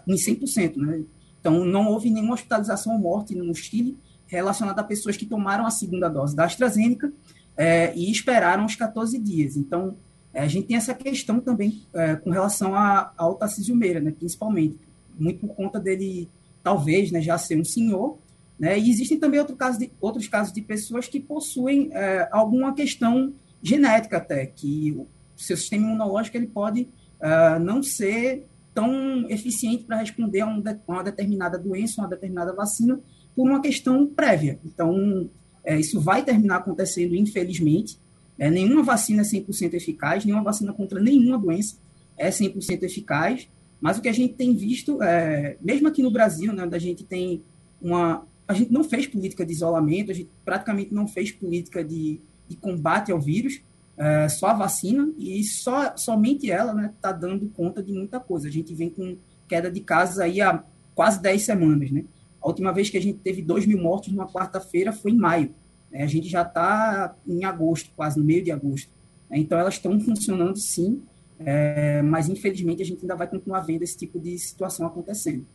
em 0.08 0.16
100%. 0.16 0.76
Né? 0.78 1.04
Então, 1.40 1.64
não 1.64 1.86
houve 1.86 2.10
nenhuma 2.10 2.34
hospitalização 2.34 2.94
ou 2.94 3.00
morte 3.00 3.36
no 3.36 3.54
Chile 3.54 3.96
relacionada 4.26 4.82
a 4.82 4.84
pessoas 4.84 5.16
que 5.18 5.28
tomaram 5.28 5.68
a 5.68 5.70
segunda 5.70 6.10
dose 6.10 6.36
da 6.36 6.46
AstraZeneca 6.46 7.14
é, 7.56 7.96
e 7.96 8.12
esperaram 8.12 8.66
os 8.66 8.76
14 8.76 9.20
dias. 9.20 9.56
Então, 9.56 9.98
é, 10.34 10.42
a 10.42 10.48
gente 10.48 10.66
tem 10.66 10.78
essa 10.78 10.96
questão 10.96 11.40
também 11.40 11.84
é, 11.94 12.16
com 12.16 12.32
relação 12.32 12.74
a, 12.74 13.14
ao 13.16 13.36
Tarcísio 13.36 13.76
né, 13.76 14.12
principalmente, 14.18 14.80
muito 15.16 15.42
por 15.42 15.54
conta 15.54 15.80
dele, 15.80 16.28
talvez, 16.64 17.12
né, 17.12 17.22
já 17.22 17.38
ser 17.38 17.62
um 17.62 17.64
senhor, 17.64 18.18
né, 18.60 18.78
e 18.78 18.90
existem 18.90 19.20
também 19.20 19.40
outro 19.40 19.56
caso 19.56 19.78
de, 19.80 19.92
outros 20.02 20.28
casos 20.28 20.54
de 20.54 20.62
pessoas 20.62 21.08
que 21.08 21.20
possuem 21.20 21.90
é, 21.92 22.28
alguma 22.32 22.74
questão 22.74 23.34
genética 23.62 24.18
até, 24.18 24.46
que 24.46 24.92
o 24.92 25.08
seu 25.36 25.56
sistema 25.56 25.88
imunológico 25.88 26.38
ele 26.38 26.48
pode 26.48 26.88
é, 27.20 27.60
não 27.60 27.84
ser 27.84 28.46
tão 28.74 29.28
eficiente 29.30 29.84
para 29.84 29.98
responder 29.98 30.42
a, 30.42 30.48
um 30.48 30.62
de, 30.62 30.78
uma 30.88 31.04
determinada 31.04 31.58
doença, 31.58 32.02
uma 32.02 32.10
determinada 32.10 32.54
vacina, 32.54 33.00
por 33.36 33.48
uma 33.48 33.62
questão 33.62 34.06
prévia. 34.08 34.60
Então, 34.66 35.30
é, 35.64 35.80
isso 35.80 36.00
vai 36.00 36.24
terminar 36.24 36.58
acontecendo, 36.58 37.16
infelizmente. 37.16 38.00
É, 38.38 38.50
nenhuma 38.50 38.84
vacina 38.84 39.22
é 39.22 39.26
100% 39.26 39.74
eficaz, 39.74 40.26
nenhuma 40.26 40.44
vacina 40.44 40.72
contra 40.74 41.00
nenhuma 41.00 41.38
doença 41.38 41.78
é 42.18 42.30
100% 42.30 42.84
eficaz, 42.84 43.48
mas 43.80 43.98
o 43.98 44.02
que 44.02 44.10
a 44.10 44.14
gente 44.14 44.34
tem 44.34 44.56
visto, 44.56 45.02
é, 45.04 45.58
mesmo 45.62 45.88
aqui 45.88 46.02
no 46.02 46.10
Brasil, 46.10 46.52
né, 46.52 46.68
a 46.72 46.80
gente 46.80 47.04
tem 47.04 47.44
uma. 47.82 48.26
A 48.48 48.54
gente 48.54 48.72
não 48.72 48.84
fez 48.84 49.08
política 49.08 49.46
de 49.46 49.52
isolamento, 49.52 50.12
a 50.12 50.14
gente 50.14 50.30
praticamente 50.46 50.94
não 50.94 51.08
fez 51.08 51.32
política 51.32 51.84
de, 51.84 52.22
de 52.48 52.56
combate 52.56 53.12
ao 53.12 53.20
vírus, 53.20 53.62
é, 53.98 54.30
só 54.30 54.48
a 54.48 54.54
vacina, 54.54 55.12
e 55.18 55.44
só, 55.44 55.98
somente 55.98 56.50
ela 56.50 56.72
está 56.72 56.82
né, 56.82 56.94
tá 57.02 57.12
dando 57.12 57.50
conta 57.50 57.82
de 57.84 57.92
muita 57.92 58.20
coisa. 58.20 58.48
A 58.48 58.52
gente 58.52 58.74
vem 58.74 58.90
com 58.90 59.18
queda 59.48 59.72
de 59.72 59.82
casos 59.82 60.20
aí 60.20 60.40
há 60.40 60.64
quase 60.94 61.22
10 61.22 61.42
semanas. 61.42 61.92
Né? 61.92 62.06
A 62.42 62.48
última 62.48 62.72
vez 62.72 62.90
que 62.90 62.98
a 62.98 63.02
gente 63.02 63.20
teve 63.20 63.42
2 63.42 63.66
mil 63.66 63.82
mortos 63.82 64.12
numa 64.12 64.28
quarta-feira 64.28 64.92
foi 64.92 65.12
em 65.12 65.18
maio. 65.18 65.54
Né? 65.92 66.04
A 66.04 66.08
gente 66.08 66.28
já 66.28 66.44
está 66.44 67.16
em 67.28 67.44
agosto, 67.44 67.92
quase 67.96 68.20
no 68.20 68.26
meio 68.26 68.44
de 68.44 68.52
agosto. 68.52 68.92
Né? 69.30 69.40
Então, 69.40 69.58
elas 69.58 69.76
estão 69.76 70.00
funcionando 70.00 70.58
sim, 70.58 71.02
é, 71.40 72.02
mas 72.02 72.30
infelizmente 72.30 72.82
a 72.82 72.86
gente 72.86 73.02
ainda 73.02 73.16
vai 73.16 73.28
continuar 73.28 73.62
vendo 73.62 73.84
esse 73.84 73.98
tipo 73.98 74.20
de 74.20 74.38
situação 74.38 74.86
acontecendo. 74.86 75.46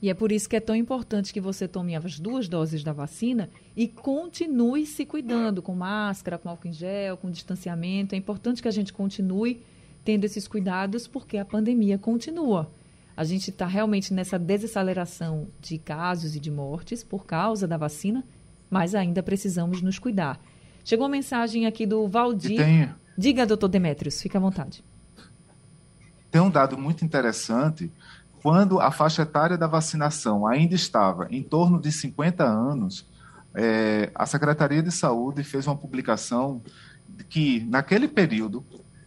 E 0.00 0.08
é 0.08 0.14
por 0.14 0.30
isso 0.30 0.48
que 0.48 0.54
é 0.54 0.60
tão 0.60 0.76
importante 0.76 1.32
que 1.32 1.40
você 1.40 1.66
tome 1.66 1.96
as 1.96 2.20
duas 2.20 2.48
doses 2.48 2.84
da 2.84 2.92
vacina 2.92 3.50
e 3.76 3.88
continue 3.88 4.86
se 4.86 5.04
cuidando 5.04 5.60
com 5.60 5.74
máscara, 5.74 6.38
com 6.38 6.48
álcool 6.48 6.68
em 6.68 6.72
gel, 6.72 7.16
com 7.16 7.30
distanciamento. 7.30 8.14
É 8.14 8.18
importante 8.18 8.62
que 8.62 8.68
a 8.68 8.72
gente 8.72 8.92
continue 8.92 9.60
tendo 10.04 10.24
esses 10.24 10.46
cuidados 10.46 11.08
porque 11.08 11.36
a 11.36 11.44
pandemia 11.44 11.98
continua. 11.98 12.70
A 13.16 13.24
gente 13.24 13.50
está 13.50 13.66
realmente 13.66 14.14
nessa 14.14 14.38
desaceleração 14.38 15.48
de 15.60 15.76
casos 15.76 16.36
e 16.36 16.40
de 16.40 16.52
mortes 16.52 17.02
por 17.02 17.26
causa 17.26 17.66
da 17.66 17.76
vacina, 17.76 18.24
mas 18.70 18.94
ainda 18.94 19.24
precisamos 19.24 19.82
nos 19.82 19.98
cuidar. 19.98 20.40
Chegou 20.84 21.06
uma 21.06 21.10
mensagem 21.10 21.66
aqui 21.66 21.84
do 21.84 22.06
Valdir. 22.06 22.56
Tem... 22.56 22.88
Diga, 23.18 23.44
doutor 23.44 23.66
Demetrios, 23.66 24.22
fique 24.22 24.36
à 24.36 24.40
vontade. 24.40 24.84
Tem 26.30 26.40
um 26.40 26.50
dado 26.50 26.78
muito 26.78 27.04
interessante. 27.04 27.90
Quando 28.42 28.80
a 28.80 28.90
faixa 28.90 29.22
etária 29.22 29.56
da 29.56 29.66
vacinação 29.66 30.46
ainda 30.46 30.74
estava 30.74 31.26
em 31.30 31.42
torno 31.42 31.80
de 31.80 31.90
50 31.90 32.44
anos, 32.44 33.06
é, 33.54 34.10
a 34.14 34.26
Secretaria 34.26 34.82
de 34.82 34.92
Saúde 34.92 35.42
fez 35.42 35.66
uma 35.66 35.76
publicação 35.76 36.62
que, 37.28 37.66
naquele 37.68 38.06
período, 38.06 38.64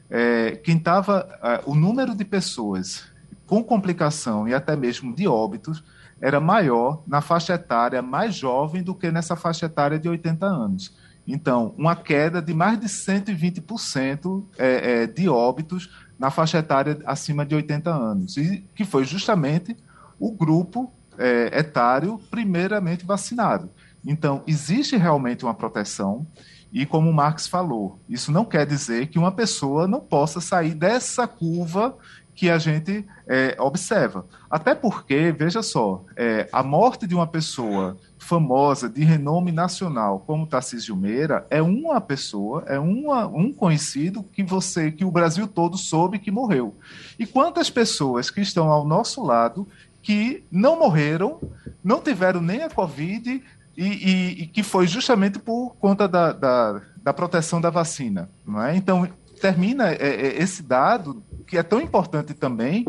é, 0.10 0.58
quem 0.64 0.78
estava. 0.78 1.28
É, 1.42 1.62
o 1.66 1.74
número 1.74 2.14
de 2.14 2.26
pessoas 2.26 3.06
com 3.48 3.64
complicação 3.64 4.48
e 4.48 4.54
até 4.54 4.76
mesmo 4.76 5.14
de 5.16 5.28
óbitos 5.28 5.84
era 6.22 6.40
maior 6.40 7.02
na 7.08 7.20
faixa 7.20 7.54
etária 7.54 8.02
mais 8.02 8.36
jovem 8.36 8.84
do 8.84 8.94
que 8.94 9.12
nessa 9.12 9.36
faixa 9.36 9.66
etária 9.66 9.98
de 9.98 10.08
80 10.08 10.46
anos. 10.46 10.96
Então, 11.28 11.74
uma 11.78 11.96
queda 11.96 12.42
de 12.42 12.54
mais 12.54 12.80
de 12.80 12.88
120% 12.88 14.44
é, 14.58 15.04
é, 15.04 15.08
de 15.08 15.30
óbitos 15.30 15.90
na 16.22 16.30
faixa 16.30 16.60
etária 16.60 17.00
acima 17.04 17.44
de 17.44 17.56
80 17.56 17.90
anos, 17.90 18.38
e 18.38 18.64
que 18.76 18.86
foi 18.86 19.04
justamente 19.04 19.76
o 20.20 20.32
grupo 20.32 20.94
é, 21.18 21.50
etário 21.58 22.22
primeiramente 22.30 23.04
vacinado. 23.04 23.72
Então, 24.06 24.44
existe 24.46 24.96
realmente 24.96 25.44
uma 25.44 25.56
proteção, 25.56 26.28
e 26.72 26.86
como 26.86 27.12
Marx 27.12 27.48
falou, 27.48 28.00
isso 28.08 28.32
não 28.32 28.46
quer 28.46 28.68
dizer 28.68 29.08
que 29.08 29.18
uma 29.18 29.32
pessoa 29.32 29.88
não 29.88 30.00
possa 30.00 30.40
sair 30.40 30.76
dessa 30.76 31.28
curva 31.28 31.98
que 32.34 32.50
a 32.50 32.58
gente 32.58 33.06
é, 33.28 33.56
observa. 33.60 34.26
Até 34.50 34.74
porque, 34.74 35.32
veja 35.32 35.62
só, 35.62 36.04
é, 36.16 36.48
a 36.52 36.64
morte 36.64 37.06
de 37.06 37.14
uma 37.14 37.28
pessoa 37.28 37.98
famosa, 38.18 38.90
de 38.90 39.04
renome 39.04 39.52
nacional, 39.52 40.24
como 40.26 40.48
Tarcísio 40.48 40.96
Meira, 40.96 41.46
é 41.50 41.62
uma 41.62 42.00
pessoa, 42.00 42.64
é 42.68 42.80
uma, 42.80 43.28
um 43.28 43.52
conhecido 43.52 44.24
que 44.24 44.44
você, 44.44 44.92
que 44.92 45.06
o 45.06 45.12
Brasil 45.12 45.48
todo 45.48 45.78
soube 45.78 46.20
que 46.20 46.32
morreu. 46.32 46.76
E 47.20 47.26
quantas 47.26 47.70
pessoas 47.70 48.30
que 48.30 48.42
estão 48.42 48.72
ao 48.72 48.86
nosso 48.86 49.24
lado 49.24 49.68
que 50.02 50.44
não 50.52 50.80
morreram, 50.80 51.40
não 51.84 52.02
tiveram 52.02 52.42
nem 52.42 52.64
a 52.64 52.70
Covid 52.70 53.44
e, 53.78 53.84
e, 53.84 54.42
e 54.44 54.48
que 54.48 54.64
foi 54.64 54.88
justamente 54.88 55.40
por 55.40 55.76
conta 55.80 56.08
da, 56.08 56.32
da, 56.32 56.82
da 57.04 57.14
proteção 57.14 57.62
da 57.62 57.70
vacina. 57.70 58.30
Não 58.46 58.64
é? 58.64 58.76
Então, 58.76 59.08
termina 59.42 59.92
é, 59.92 59.96
é, 59.96 60.42
esse 60.42 60.62
dado, 60.62 61.24
que 61.48 61.58
é 61.58 61.64
tão 61.64 61.82
importante 61.82 62.34
também, 62.34 62.86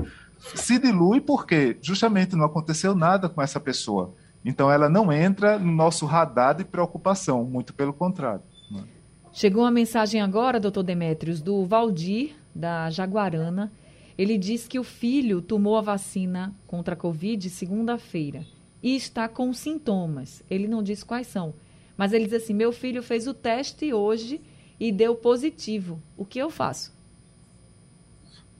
se 0.54 0.78
dilui 0.78 1.20
porque 1.20 1.78
justamente 1.80 2.36
não 2.36 2.44
aconteceu 2.44 2.94
nada 2.94 3.28
com 3.28 3.40
essa 3.40 3.58
pessoa. 3.58 4.14
Então 4.44 4.70
ela 4.70 4.88
não 4.88 5.12
entra 5.12 5.58
no 5.58 5.72
nosso 5.72 6.04
radar 6.04 6.54
de 6.54 6.64
preocupação, 6.64 7.44
muito 7.44 7.72
pelo 7.72 7.92
contrário. 7.92 8.42
Né? 8.70 8.84
Chegou 9.32 9.62
uma 9.62 9.70
mensagem 9.70 10.20
agora, 10.20 10.60
doutor 10.60 10.82
Demetrios, 10.82 11.40
do 11.40 11.64
Valdir, 11.64 12.34
da 12.54 12.90
Jaguarana. 12.90 13.72
Ele 14.18 14.36
diz 14.36 14.68
que 14.68 14.78
o 14.78 14.84
filho 14.84 15.40
tomou 15.40 15.76
a 15.76 15.80
vacina 15.80 16.54
contra 16.66 16.94
a 16.94 16.96
Covid 16.96 17.48
segunda-feira 17.48 18.44
e 18.82 18.94
está 18.94 19.26
com 19.26 19.52
sintomas. 19.54 20.42
Ele 20.50 20.68
não 20.68 20.82
diz 20.82 21.02
quais 21.02 21.28
são, 21.28 21.54
mas 21.96 22.12
ele 22.12 22.24
diz 22.24 22.42
assim: 22.42 22.52
meu 22.52 22.72
filho 22.72 23.02
fez 23.02 23.26
o 23.26 23.32
teste 23.32 23.94
hoje 23.94 24.40
e 24.78 24.92
deu 24.92 25.14
positivo. 25.14 26.00
O 26.16 26.24
que 26.24 26.38
eu 26.38 26.50
faço? 26.50 26.92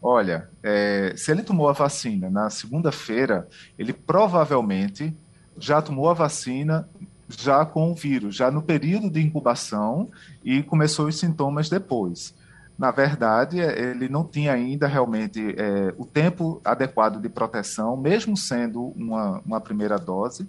Olha, 0.01 0.49
é, 0.63 1.15
se 1.17 1.31
ele 1.31 1.45
tomou 1.45 1.69
a 1.69 1.73
vacina 1.73 2.29
na 2.29 2.51
segunda-feira, 2.51 3.49
ele 3.79 3.93
provavelmente 3.93 5.17
já 5.57 5.81
tomou 5.81 6.11
a 6.11 6.15
vacina 6.15 6.89
já 7.29 7.65
com 7.65 7.93
o 7.93 7.95
vírus, 7.95 8.35
já 8.35 8.51
no 8.51 8.61
período 8.61 9.09
de 9.09 9.21
incubação 9.21 10.11
e 10.45 10.63
começou 10.63 11.07
os 11.07 11.19
sintomas 11.19 11.69
depois. 11.69 12.35
Na 12.77 12.91
verdade, 12.91 13.61
é, 13.61 13.91
ele 13.91 14.09
não 14.09 14.25
tinha 14.25 14.53
ainda 14.53 14.89
realmente 14.89 15.55
é, 15.57 15.95
o 15.97 16.05
tempo 16.05 16.61
adequado 16.65 17.21
de 17.21 17.29
proteção, 17.29 17.97
mesmo 17.97 18.37
sendo 18.37 18.87
uma, 18.97 19.41
uma 19.47 19.61
primeira 19.61 19.97
dose. 19.99 20.49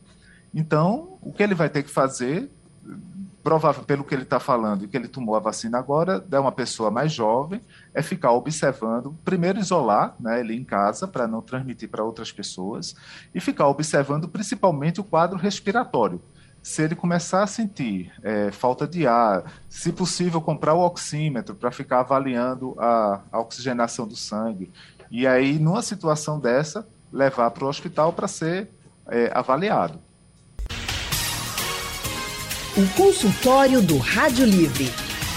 Então, 0.54 1.18
o 1.22 1.32
que 1.32 1.44
ele 1.44 1.54
vai 1.54 1.70
ter 1.70 1.84
que 1.84 1.90
fazer 1.90 2.50
provável, 3.44 3.84
pelo 3.84 4.04
que 4.04 4.16
ele 4.16 4.24
está 4.24 4.40
falando, 4.40 4.88
que 4.88 4.96
ele 4.96 5.08
tomou 5.08 5.36
a 5.36 5.40
vacina 5.40 5.78
agora, 5.78 6.26
é 6.32 6.40
uma 6.40 6.52
pessoa 6.52 6.90
mais 6.90 7.12
jovem, 7.12 7.62
é 7.94 8.02
ficar 8.02 8.32
observando, 8.32 9.16
primeiro 9.26 9.60
isolar 9.60 10.16
né, 10.20 10.40
ele 10.40 10.56
em 10.56 10.64
casa 10.64 11.08
para 11.08 11.28
não 11.28 11.42
transmitir 11.42 11.90
para 11.90 12.04
outras 12.04 12.32
pessoas, 12.32 12.96
e 13.36 13.42
ficar 13.42 13.68
observando 13.68 14.30
principalmente 14.30 15.02
o 15.02 15.04
quadro 15.04 15.38
respiratório. 15.38 16.22
Se 16.62 16.82
ele 16.82 16.96
começar 16.96 17.44
a 17.44 17.48
sentir 17.48 18.14
é, 18.24 18.50
falta 18.50 18.88
de 18.88 19.06
ar, 19.06 19.44
se 19.68 19.92
possível, 19.92 20.40
comprar 20.40 20.74
o 20.74 20.86
oxímetro 20.86 21.54
para 21.54 21.72
ficar 21.72 22.00
avaliando 22.00 22.74
a, 22.80 23.20
a 23.30 23.40
oxigenação 23.42 24.08
do 24.08 24.16
sangue. 24.16 24.72
E 25.12 25.28
aí, 25.28 25.60
numa 25.60 25.82
situação 25.82 26.40
dessa, 26.40 26.88
levar 27.12 27.52
para 27.52 27.66
o 27.66 27.68
hospital 27.68 28.14
para 28.14 28.30
ser 28.30 28.70
é, 29.08 29.30
avaliado. 29.34 30.00
O 32.76 32.88
consultório 32.96 33.84
do 33.84 34.00
Rádio 34.00 34.48
Livre. 34.48 34.88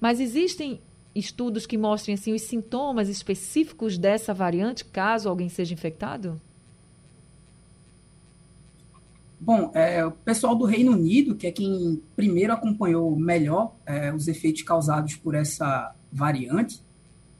Mas 0.00 0.20
existem 0.20 0.80
estudos 1.18 1.66
que 1.66 1.76
mostrem 1.76 2.14
assim 2.14 2.32
os 2.32 2.42
sintomas 2.42 3.08
específicos 3.08 3.98
dessa 3.98 4.32
variante, 4.32 4.84
caso 4.84 5.28
alguém 5.28 5.48
seja 5.48 5.74
infectado? 5.74 6.40
Bom, 9.40 9.70
é, 9.72 10.04
o 10.04 10.10
pessoal 10.10 10.54
do 10.56 10.64
Reino 10.64 10.92
Unido, 10.92 11.36
que 11.36 11.46
é 11.46 11.52
quem 11.52 12.02
primeiro 12.16 12.52
acompanhou 12.52 13.14
melhor 13.14 13.74
é, 13.86 14.12
os 14.12 14.26
efeitos 14.26 14.62
causados 14.62 15.14
por 15.14 15.34
essa 15.34 15.94
variante, 16.12 16.80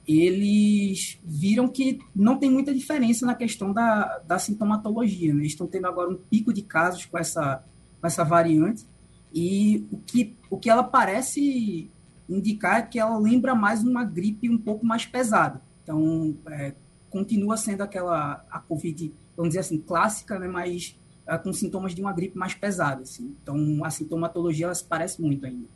eles 0.06 1.18
viram 1.24 1.68
que 1.68 1.98
não 2.14 2.38
tem 2.38 2.50
muita 2.50 2.72
diferença 2.72 3.26
na 3.26 3.34
questão 3.34 3.72
da, 3.72 4.18
da 4.26 4.38
sintomatologia. 4.38 5.34
Né? 5.34 5.40
Eles 5.40 5.52
estão 5.52 5.66
tendo 5.66 5.86
agora 5.86 6.08
um 6.08 6.16
pico 6.16 6.52
de 6.52 6.62
casos 6.62 7.04
com 7.04 7.18
essa, 7.18 7.62
com 8.00 8.06
essa 8.06 8.24
variante 8.24 8.86
e 9.34 9.86
o 9.92 9.98
que, 9.98 10.34
o 10.48 10.56
que 10.56 10.70
ela 10.70 10.82
parece 10.82 11.90
indicar 12.28 12.88
que 12.90 12.98
ela 12.98 13.18
lembra 13.18 13.54
mais 13.54 13.82
uma 13.82 14.04
gripe 14.04 14.48
um 14.50 14.58
pouco 14.58 14.84
mais 14.84 15.06
pesada. 15.06 15.60
Então, 15.82 16.36
é, 16.50 16.74
continua 17.08 17.56
sendo 17.56 17.82
aquela 17.82 18.44
a 18.50 18.58
COVID, 18.58 19.12
vamos 19.36 19.50
dizer 19.50 19.60
assim, 19.60 19.78
clássica, 19.78 20.38
né, 20.38 20.46
mas 20.46 20.98
é, 21.26 21.38
com 21.38 21.52
sintomas 21.52 21.94
de 21.94 22.00
uma 22.00 22.12
gripe 22.12 22.36
mais 22.36 22.54
pesada. 22.54 23.02
Assim. 23.02 23.34
Então, 23.42 23.84
a 23.84 23.90
sintomatologia 23.90 24.66
ela 24.66 24.74
se 24.74 24.84
parece 24.84 25.20
muito 25.20 25.46
ainda. 25.46 25.66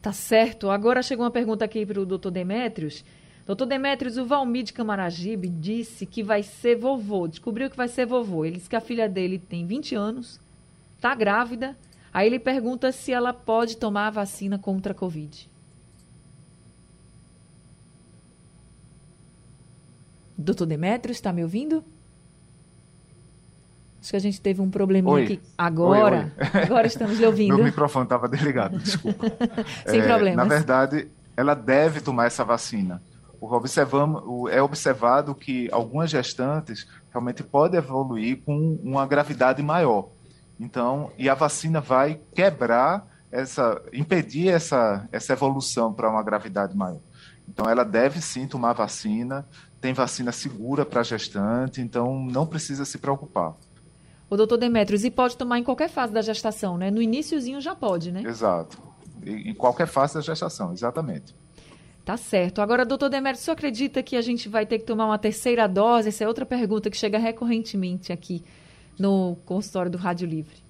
Tá 0.00 0.12
certo. 0.12 0.70
Agora 0.70 1.02
chegou 1.02 1.24
uma 1.24 1.30
pergunta 1.30 1.64
aqui 1.64 1.84
para 1.84 2.00
o 2.00 2.06
doutor 2.06 2.30
Demétrios. 2.30 3.04
Doutor 3.46 3.66
Demétrios, 3.66 4.16
o 4.16 4.24
Valmir 4.24 4.62
de 4.62 4.72
Camaragibe 4.72 5.48
disse 5.48 6.06
que 6.06 6.22
vai 6.22 6.42
ser 6.42 6.76
vovô, 6.76 7.26
descobriu 7.26 7.68
que 7.68 7.76
vai 7.76 7.88
ser 7.88 8.06
vovô. 8.06 8.44
Ele 8.44 8.56
disse 8.56 8.70
que 8.70 8.76
a 8.76 8.80
filha 8.80 9.08
dele 9.08 9.38
tem 9.38 9.66
20 9.66 9.94
anos, 9.94 10.40
está 10.96 11.14
grávida. 11.14 11.76
Aí 12.12 12.26
ele 12.26 12.38
pergunta 12.38 12.90
se 12.92 13.12
ela 13.12 13.32
pode 13.32 13.76
tomar 13.76 14.08
a 14.08 14.10
vacina 14.10 14.58
contra 14.58 14.92
a 14.92 14.94
Covid. 14.94 15.48
Doutor 20.36 20.66
Demetrio, 20.66 21.12
está 21.12 21.32
me 21.32 21.42
ouvindo? 21.42 21.84
Acho 24.00 24.10
que 24.10 24.16
a 24.16 24.20
gente 24.20 24.40
teve 24.40 24.62
um 24.62 24.70
probleminha 24.70 25.12
oi. 25.12 25.24
aqui. 25.24 25.40
Agora, 25.58 26.32
oi, 26.38 26.46
oi. 26.54 26.62
agora 26.64 26.86
estamos 26.86 27.18
lhe 27.18 27.26
ouvindo. 27.26 27.54
Meu 27.54 27.64
microfone 27.64 28.04
estava 28.04 28.26
desligado, 28.26 28.78
desculpa. 28.78 29.26
Sem 29.86 30.00
é, 30.00 30.06
problemas. 30.06 30.36
Na 30.36 30.44
verdade, 30.44 31.08
ela 31.36 31.54
deve 31.54 32.00
tomar 32.00 32.26
essa 32.26 32.42
vacina. 32.42 33.02
Observamos, 33.38 34.50
é 34.50 34.62
observado 34.62 35.34
que 35.34 35.68
algumas 35.72 36.10
gestantes 36.10 36.86
realmente 37.10 37.42
podem 37.42 37.78
evoluir 37.78 38.42
com 38.44 38.78
uma 38.82 39.06
gravidade 39.06 39.62
maior. 39.62 40.08
Então, 40.60 41.10
e 41.16 41.26
a 41.26 41.34
vacina 41.34 41.80
vai 41.80 42.20
quebrar 42.34 43.08
essa, 43.32 43.80
impedir 43.94 44.48
essa, 44.48 45.08
essa 45.10 45.32
evolução 45.32 45.90
para 45.90 46.10
uma 46.10 46.22
gravidade 46.22 46.76
maior. 46.76 47.00
Então, 47.48 47.64
ela 47.68 47.82
deve 47.82 48.20
sim 48.20 48.46
tomar 48.46 48.74
vacina, 48.74 49.48
tem 49.80 49.94
vacina 49.94 50.30
segura 50.30 50.84
para 50.84 51.02
gestante, 51.02 51.80
então 51.80 52.22
não 52.26 52.46
precisa 52.46 52.84
se 52.84 52.98
preocupar. 52.98 53.54
O 54.28 54.36
doutor 54.36 54.58
Demetrios, 54.58 55.02
e 55.02 55.10
pode 55.10 55.34
tomar 55.34 55.58
em 55.58 55.64
qualquer 55.64 55.88
fase 55.88 56.12
da 56.12 56.20
gestação, 56.20 56.76
né? 56.76 56.90
No 56.90 57.00
iníciozinho 57.00 57.58
já 57.60 57.74
pode, 57.74 58.12
né? 58.12 58.22
Exato. 58.22 58.78
Em 59.24 59.54
qualquer 59.54 59.86
fase 59.86 60.14
da 60.14 60.20
gestação, 60.20 60.72
exatamente. 60.72 61.34
Tá 62.04 62.16
certo. 62.18 62.60
Agora, 62.60 62.84
doutor 62.84 63.08
Demetrios, 63.08 63.44
você 63.44 63.50
acredita 63.50 64.02
que 64.02 64.14
a 64.14 64.22
gente 64.22 64.48
vai 64.48 64.66
ter 64.66 64.78
que 64.78 64.84
tomar 64.84 65.06
uma 65.06 65.18
terceira 65.18 65.66
dose? 65.66 66.08
Essa 66.08 66.24
é 66.24 66.28
outra 66.28 66.44
pergunta 66.44 66.90
que 66.90 66.96
chega 66.96 67.18
recorrentemente 67.18 68.12
aqui 68.12 68.44
no 69.00 69.36
consultório 69.46 69.90
do 69.90 69.96
Rádio 69.96 70.28
Livre. 70.28 70.62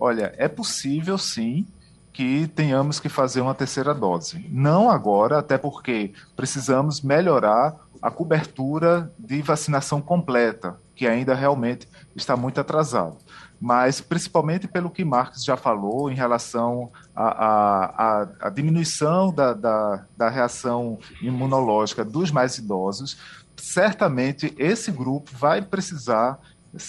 Olha, 0.00 0.32
é 0.38 0.48
possível 0.48 1.18
sim, 1.18 1.66
que 2.12 2.48
tenhamos 2.48 2.98
que 2.98 3.10
fazer 3.10 3.42
uma 3.42 3.54
terceira 3.54 3.94
dose. 3.94 4.44
Não 4.50 4.90
agora, 4.90 5.38
até 5.38 5.58
porque 5.58 6.12
precisamos 6.34 7.02
melhorar 7.02 7.76
a 8.00 8.10
cobertura 8.10 9.12
de 9.18 9.42
vacinação 9.42 10.00
completa, 10.00 10.80
que 10.94 11.06
ainda 11.06 11.34
realmente 11.34 11.86
está 12.16 12.36
muito 12.36 12.58
atrasado. 12.58 13.18
Mas 13.60 14.00
principalmente 14.00 14.66
pelo 14.66 14.88
que 14.88 15.04
Marcos 15.04 15.44
já 15.44 15.56
falou 15.56 16.10
em 16.10 16.14
relação 16.14 16.90
à 17.14 18.50
diminuição 18.54 19.32
da, 19.32 19.52
da, 19.52 20.04
da 20.16 20.28
reação 20.30 20.98
imunológica 21.20 22.04
dos 22.04 22.30
mais 22.30 22.56
idosos, 22.56 23.18
certamente 23.56 24.54
esse 24.56 24.90
grupo 24.90 25.30
vai 25.36 25.60
precisar 25.60 26.38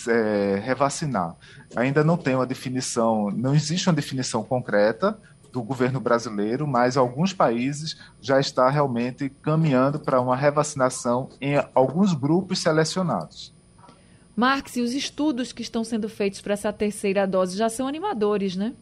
é, 0.08 0.60
revacinar. 0.64 1.36
Ainda 1.76 2.04
não 2.04 2.18
tem 2.18 2.36
uma 2.36 2.46
definição, 2.46 3.30
não 3.32 3.56
existe 3.56 3.88
uma 3.88 3.96
definição 3.96 4.44
concreta 4.44 5.18
do 5.52 5.64
governo 5.64 6.00
brasileiro, 6.00 6.68
mas 6.68 6.96
alguns 6.96 7.34
países 7.34 7.98
já 8.22 8.40
está 8.40 8.70
realmente 8.70 9.30
caminhando 9.42 10.00
para 10.00 10.22
uma 10.22 10.36
revacinação 10.36 11.30
em 11.42 11.56
alguns 11.74 12.14
grupos 12.14 12.60
selecionados. 12.60 13.54
Marx, 14.36 14.78
e 14.78 14.82
os 14.82 14.94
estudos 14.94 15.52
que 15.52 15.62
estão 15.62 15.84
sendo 15.84 16.08
feitos 16.08 16.40
para 16.40 16.54
essa 16.54 16.72
terceira 16.72 17.28
dose 17.28 17.58
já 17.58 17.68
são 17.68 17.88
animadores, 17.88 18.56
né? 18.56 18.74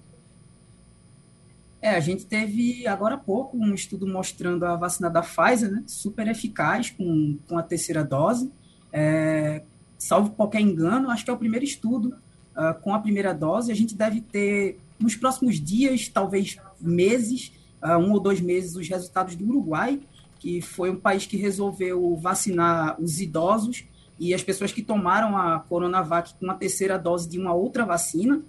É, 1.81 1.91
a 1.91 1.99
gente 1.99 2.25
teve 2.25 2.87
agora 2.87 3.15
há 3.15 3.17
pouco 3.17 3.57
um 3.57 3.73
estudo 3.73 4.07
mostrando 4.07 4.65
a 4.65 4.75
vacina 4.75 5.09
da 5.09 5.21
Pfizer, 5.21 5.71
né, 5.71 5.83
super 5.85 6.27
eficaz 6.27 6.89
com, 6.89 7.37
com 7.47 7.57
a 7.57 7.63
terceira 7.63 8.03
dose. 8.03 8.51
É, 8.91 9.63
salvo 9.97 10.31
qualquer 10.31 10.61
engano, 10.61 11.09
acho 11.09 11.23
que 11.25 11.31
é 11.31 11.33
o 11.33 11.37
primeiro 11.37 11.65
estudo 11.65 12.15
uh, 12.55 12.79
com 12.81 12.93
a 12.93 12.99
primeira 12.99 13.33
dose. 13.33 13.71
A 13.71 13.75
gente 13.75 13.95
deve 13.95 14.21
ter, 14.21 14.79
nos 14.99 15.15
próximos 15.15 15.59
dias, 15.59 16.07
talvez 16.07 16.57
meses, 16.79 17.51
uh, 17.83 17.97
um 17.97 18.11
ou 18.11 18.19
dois 18.19 18.39
meses, 18.39 18.75
os 18.75 18.87
resultados 18.87 19.35
do 19.35 19.47
Uruguai, 19.47 19.99
que 20.39 20.61
foi 20.61 20.89
um 20.89 20.95
país 20.95 21.25
que 21.25 21.37
resolveu 21.37 22.15
vacinar 22.17 22.99
os 23.01 23.19
idosos 23.19 23.85
e 24.19 24.33
as 24.33 24.43
pessoas 24.43 24.71
que 24.71 24.81
tomaram 24.81 25.37
a 25.37 25.59
Coronavac 25.59 26.33
com 26.39 26.49
a 26.49 26.55
terceira 26.55 26.97
dose 26.97 27.29
de 27.29 27.39
uma 27.39 27.53
outra 27.53 27.85
vacina. 27.85 28.41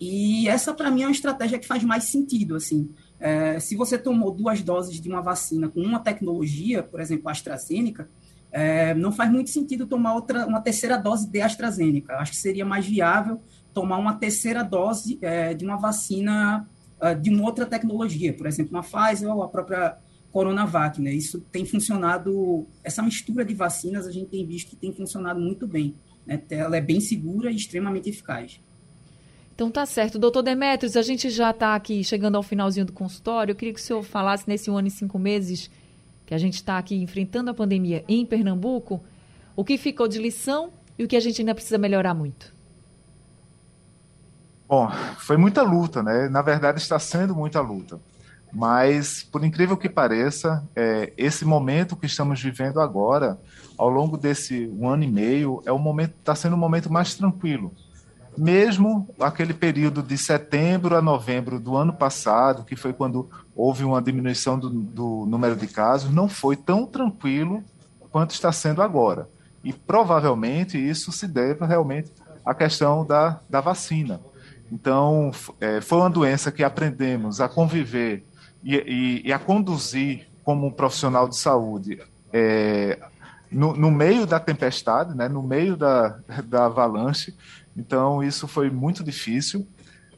E 0.00 0.48
essa, 0.48 0.74
para 0.74 0.90
mim, 0.90 1.02
é 1.02 1.06
uma 1.06 1.12
estratégia 1.12 1.58
que 1.58 1.66
faz 1.66 1.82
mais 1.82 2.04
sentido. 2.04 2.54
Assim, 2.54 2.90
é, 3.18 3.58
se 3.58 3.74
você 3.74 3.96
tomou 3.98 4.30
duas 4.30 4.62
doses 4.62 5.00
de 5.00 5.08
uma 5.08 5.22
vacina 5.22 5.68
com 5.68 5.80
uma 5.80 5.98
tecnologia, 5.98 6.82
por 6.82 7.00
exemplo, 7.00 7.28
a 7.28 7.32
AstraZeneca, 7.32 8.08
é, 8.50 8.94
não 8.94 9.12
faz 9.12 9.30
muito 9.30 9.50
sentido 9.50 9.86
tomar 9.86 10.14
outra, 10.14 10.46
uma 10.46 10.60
terceira 10.60 10.96
dose 10.96 11.28
de 11.28 11.40
AstraZeneca. 11.40 12.14
Acho 12.16 12.32
que 12.32 12.38
seria 12.38 12.64
mais 12.64 12.86
viável 12.86 13.40
tomar 13.72 13.98
uma 13.98 14.14
terceira 14.14 14.62
dose 14.62 15.18
é, 15.20 15.52
de 15.52 15.64
uma 15.64 15.76
vacina 15.76 16.66
é, 17.00 17.14
de 17.14 17.30
uma 17.30 17.44
outra 17.44 17.66
tecnologia, 17.66 18.32
por 18.32 18.46
exemplo, 18.46 18.72
uma 18.72 18.82
Pfizer 18.82 19.30
ou 19.30 19.42
a 19.42 19.48
própria 19.48 19.98
Coronavac. 20.30 21.00
Né? 21.00 21.12
Isso 21.12 21.40
tem 21.52 21.64
funcionado, 21.64 22.66
essa 22.82 23.02
mistura 23.02 23.44
de 23.44 23.54
vacinas 23.54 24.06
a 24.06 24.10
gente 24.10 24.28
tem 24.28 24.46
visto 24.46 24.70
que 24.70 24.76
tem 24.76 24.92
funcionado 24.94 25.40
muito 25.40 25.66
bem. 25.66 25.94
Né? 26.26 26.40
Ela 26.50 26.78
é 26.78 26.80
bem 26.80 27.00
segura 27.00 27.50
e 27.50 27.56
extremamente 27.56 28.08
eficaz. 28.08 28.60
Então 29.54 29.70
tá 29.70 29.86
certo. 29.86 30.18
Doutor 30.18 30.42
Demetrios, 30.42 30.96
a 30.96 31.02
gente 31.02 31.30
já 31.30 31.50
está 31.50 31.74
aqui 31.74 32.04
chegando 32.04 32.36
ao 32.36 32.42
finalzinho 32.42 32.84
do 32.84 32.92
consultório. 32.92 33.52
Eu 33.52 33.56
queria 33.56 33.72
que 33.72 33.80
o 33.80 33.82
senhor 33.82 34.02
falasse 34.02 34.46
nesse 34.46 34.70
um 34.70 34.76
ano 34.76 34.88
e 34.88 34.90
cinco 34.90 35.18
meses 35.18 35.70
que 36.26 36.34
a 36.34 36.38
gente 36.38 36.54
está 36.54 36.76
aqui 36.76 36.96
enfrentando 36.96 37.50
a 37.50 37.54
pandemia 37.54 38.04
em 38.08 38.26
Pernambuco, 38.26 39.02
o 39.54 39.64
que 39.64 39.78
ficou 39.78 40.08
de 40.08 40.18
lição 40.18 40.70
e 40.98 41.04
o 41.04 41.08
que 41.08 41.16
a 41.16 41.20
gente 41.20 41.40
ainda 41.40 41.54
precisa 41.54 41.78
melhorar 41.78 42.12
muito. 42.12 42.52
Bom, 44.68 44.90
foi 45.18 45.36
muita 45.36 45.62
luta, 45.62 46.02
né? 46.02 46.28
Na 46.28 46.42
verdade, 46.42 46.80
está 46.80 46.98
sendo 46.98 47.34
muita 47.34 47.60
luta. 47.60 48.00
Mas, 48.52 49.22
por 49.22 49.44
incrível 49.44 49.76
que 49.76 49.88
pareça, 49.88 50.66
é, 50.74 51.12
esse 51.16 51.44
momento 51.44 51.94
que 51.94 52.06
estamos 52.06 52.42
vivendo 52.42 52.80
agora, 52.80 53.38
ao 53.78 53.88
longo 53.88 54.16
desse 54.16 54.66
um 54.68 54.88
ano 54.88 55.04
e 55.04 55.08
meio, 55.08 55.62
é 55.64 55.70
o 55.70 55.78
momento 55.78 56.14
está 56.18 56.34
sendo 56.34 56.56
um 56.56 56.58
momento 56.58 56.92
mais 56.92 57.14
tranquilo. 57.14 57.72
Mesmo 58.36 59.08
aquele 59.18 59.54
período 59.54 60.02
de 60.02 60.18
setembro 60.18 60.96
a 60.96 61.02
novembro 61.02 61.58
do 61.58 61.76
ano 61.76 61.92
passado, 61.92 62.64
que 62.64 62.76
foi 62.76 62.92
quando 62.92 63.28
houve 63.54 63.84
uma 63.84 64.02
diminuição 64.02 64.58
do, 64.58 64.68
do 64.68 65.24
número 65.26 65.56
de 65.56 65.66
casos, 65.66 66.12
não 66.12 66.28
foi 66.28 66.56
tão 66.56 66.86
tranquilo 66.86 67.62
quanto 68.10 68.32
está 68.32 68.52
sendo 68.52 68.82
agora. 68.82 69.28
E 69.64 69.72
provavelmente 69.72 70.78
isso 70.78 71.10
se 71.12 71.26
deve 71.26 71.64
realmente 71.64 72.12
à 72.44 72.54
questão 72.54 73.04
da, 73.04 73.40
da 73.48 73.60
vacina. 73.60 74.20
Então, 74.70 75.30
é, 75.60 75.80
foi 75.80 75.98
uma 75.98 76.10
doença 76.10 76.52
que 76.52 76.62
aprendemos 76.62 77.40
a 77.40 77.48
conviver 77.48 78.24
e, 78.62 78.76
e, 78.76 79.22
e 79.28 79.32
a 79.32 79.38
conduzir 79.38 80.26
como 80.44 80.66
um 80.66 80.70
profissional 80.70 81.28
de 81.28 81.36
saúde 81.36 82.00
é, 82.32 82.98
no, 83.50 83.76
no, 83.76 83.90
meio 83.90 84.26
da 84.26 84.38
tempestade, 84.38 85.16
né, 85.16 85.28
no 85.28 85.42
meio 85.42 85.76
da, 85.76 86.18
da 86.44 86.66
avalanche. 86.66 87.34
Então, 87.76 88.22
isso 88.22 88.48
foi 88.48 88.70
muito 88.70 89.04
difícil, 89.04 89.66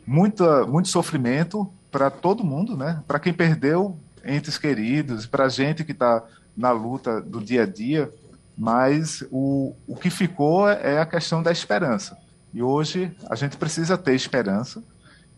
muita, 0.06 0.66
muito 0.66 0.88
sofrimento 0.88 1.70
para 1.90 2.10
todo 2.10 2.44
mundo, 2.44 2.76
né? 2.76 3.02
para 3.06 3.18
quem 3.18 3.32
perdeu 3.32 3.98
entes 4.24 4.58
queridos, 4.58 5.26
para 5.26 5.44
a 5.44 5.48
gente 5.48 5.84
que 5.84 5.92
está 5.92 6.22
na 6.56 6.70
luta 6.70 7.20
do 7.20 7.40
dia 7.40 7.62
a 7.62 7.66
dia. 7.66 8.12
Mas 8.56 9.24
o, 9.30 9.74
o 9.86 9.96
que 9.96 10.10
ficou 10.10 10.68
é 10.68 11.00
a 11.00 11.06
questão 11.06 11.42
da 11.42 11.52
esperança. 11.52 12.18
E 12.52 12.62
hoje 12.62 13.14
a 13.30 13.34
gente 13.34 13.56
precisa 13.56 13.96
ter 13.96 14.14
esperança. 14.14 14.82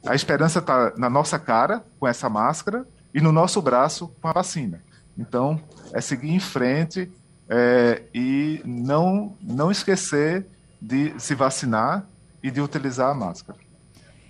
A 0.07 0.15
esperança 0.15 0.59
está 0.61 0.93
na 0.97 1.11
nossa 1.11 1.39
cara, 1.39 1.85
com 1.99 2.09
essa 2.09 2.29
máscara, 2.29 2.87
e 3.13 3.21
no 3.21 3.33
nosso 3.33 3.61
braço 3.61 4.09
com 4.21 4.29
a 4.29 4.33
vacina. 4.33 4.83
Então, 5.19 5.61
é 5.93 6.01
seguir 6.01 6.31
em 6.31 6.41
frente 6.41 7.11
é, 7.49 8.03
e 8.15 8.63
não, 8.65 9.37
não 9.43 9.71
esquecer 9.71 10.47
de 10.81 11.13
se 11.19 11.35
vacinar 11.35 12.07
e 12.43 12.51
de 12.51 12.61
utilizar 12.61 13.11
a 13.11 13.15
máscara. 13.15 13.59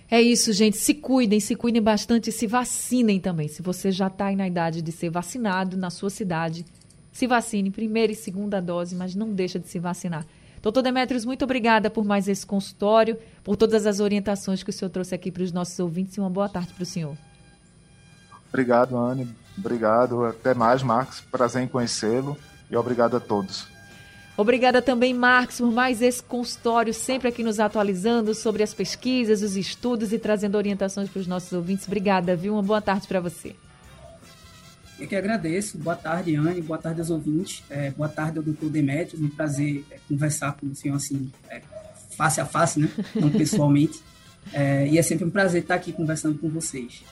É 0.09 0.21
isso, 0.21 0.51
gente. 0.51 0.77
Se 0.77 0.93
cuidem, 0.93 1.39
se 1.39 1.55
cuidem 1.55 1.81
bastante 1.81 2.29
e 2.29 2.33
se 2.33 2.45
vacinem 2.45 3.19
também. 3.19 3.47
Se 3.47 3.61
você 3.61 3.91
já 3.91 4.07
está 4.07 4.29
na 4.31 4.45
idade 4.45 4.81
de 4.81 4.91
ser 4.91 5.09
vacinado 5.09 5.77
na 5.77 5.89
sua 5.89 6.09
cidade, 6.09 6.65
se 7.13 7.25
vacine, 7.25 7.71
primeira 7.71 8.11
e 8.11 8.15
segunda 8.15 8.61
dose, 8.61 8.93
mas 8.93 9.15
não 9.15 9.33
deixa 9.33 9.57
de 9.57 9.69
se 9.69 9.79
vacinar. 9.79 10.25
Doutor 10.61 10.81
Demetrios, 10.81 11.25
muito 11.25 11.43
obrigada 11.43 11.89
por 11.89 12.05
mais 12.05 12.27
esse 12.27 12.45
consultório, 12.45 13.17
por 13.43 13.55
todas 13.55 13.87
as 13.87 13.99
orientações 13.99 14.61
que 14.61 14.69
o 14.69 14.73
senhor 14.73 14.91
trouxe 14.91 15.15
aqui 15.15 15.31
para 15.31 15.43
os 15.43 15.51
nossos 15.51 15.79
ouvintes 15.79 16.17
e 16.17 16.19
uma 16.19 16.29
boa 16.29 16.47
tarde 16.47 16.73
para 16.73 16.83
o 16.83 16.85
senhor. 16.85 17.17
Obrigado, 18.49 18.97
Anne. 18.97 19.27
Obrigado. 19.57 20.25
Até 20.25 20.53
mais, 20.53 20.83
Marcos. 20.83 21.21
Prazer 21.21 21.63
em 21.63 21.67
conhecê-lo 21.67 22.37
e 22.69 22.75
obrigado 22.75 23.15
a 23.15 23.19
todos. 23.19 23.70
Obrigada 24.37 24.81
também, 24.81 25.13
Marcos, 25.13 25.57
por 25.57 25.71
mais 25.71 26.01
esse 26.01 26.23
consultório, 26.23 26.93
sempre 26.93 27.27
aqui 27.27 27.43
nos 27.43 27.59
atualizando 27.59 28.33
sobre 28.33 28.63
as 28.63 28.73
pesquisas, 28.73 29.41
os 29.41 29.57
estudos 29.57 30.13
e 30.13 30.19
trazendo 30.19 30.55
orientações 30.55 31.09
para 31.09 31.19
os 31.19 31.27
nossos 31.27 31.51
ouvintes. 31.51 31.85
Obrigada, 31.85 32.35
viu? 32.35 32.53
Uma 32.53 32.63
boa 32.63 32.81
tarde 32.81 33.07
para 33.07 33.19
você. 33.19 33.55
Eu 34.99 35.07
que 35.07 35.15
agradeço. 35.15 35.77
Boa 35.79 35.95
tarde, 35.95 36.35
Anne. 36.35 36.61
Boa 36.61 36.77
tarde 36.77 37.01
aos 37.01 37.09
ouvintes. 37.09 37.63
É, 37.69 37.89
boa 37.89 38.07
tarde 38.07 38.37
ao 38.37 38.43
doutor 38.43 38.69
Demetrios. 38.69 39.21
Um 39.21 39.29
prazer 39.29 39.83
é, 39.89 39.97
conversar 40.07 40.53
com 40.53 40.67
o 40.67 40.75
senhor 40.75 40.95
assim, 40.95 41.31
é, 41.49 41.61
face 42.15 42.39
a 42.39 42.45
face, 42.45 42.79
né? 42.79 42.89
Não 43.15 43.29
pessoalmente. 43.29 44.01
É, 44.53 44.87
e 44.87 44.97
é 44.97 45.03
sempre 45.03 45.23
um 45.23 45.29
prazer 45.29 45.61
estar 45.61 45.75
aqui 45.75 45.93
conversando 45.93 46.35
com 46.39 46.49
vocês. 46.49 47.03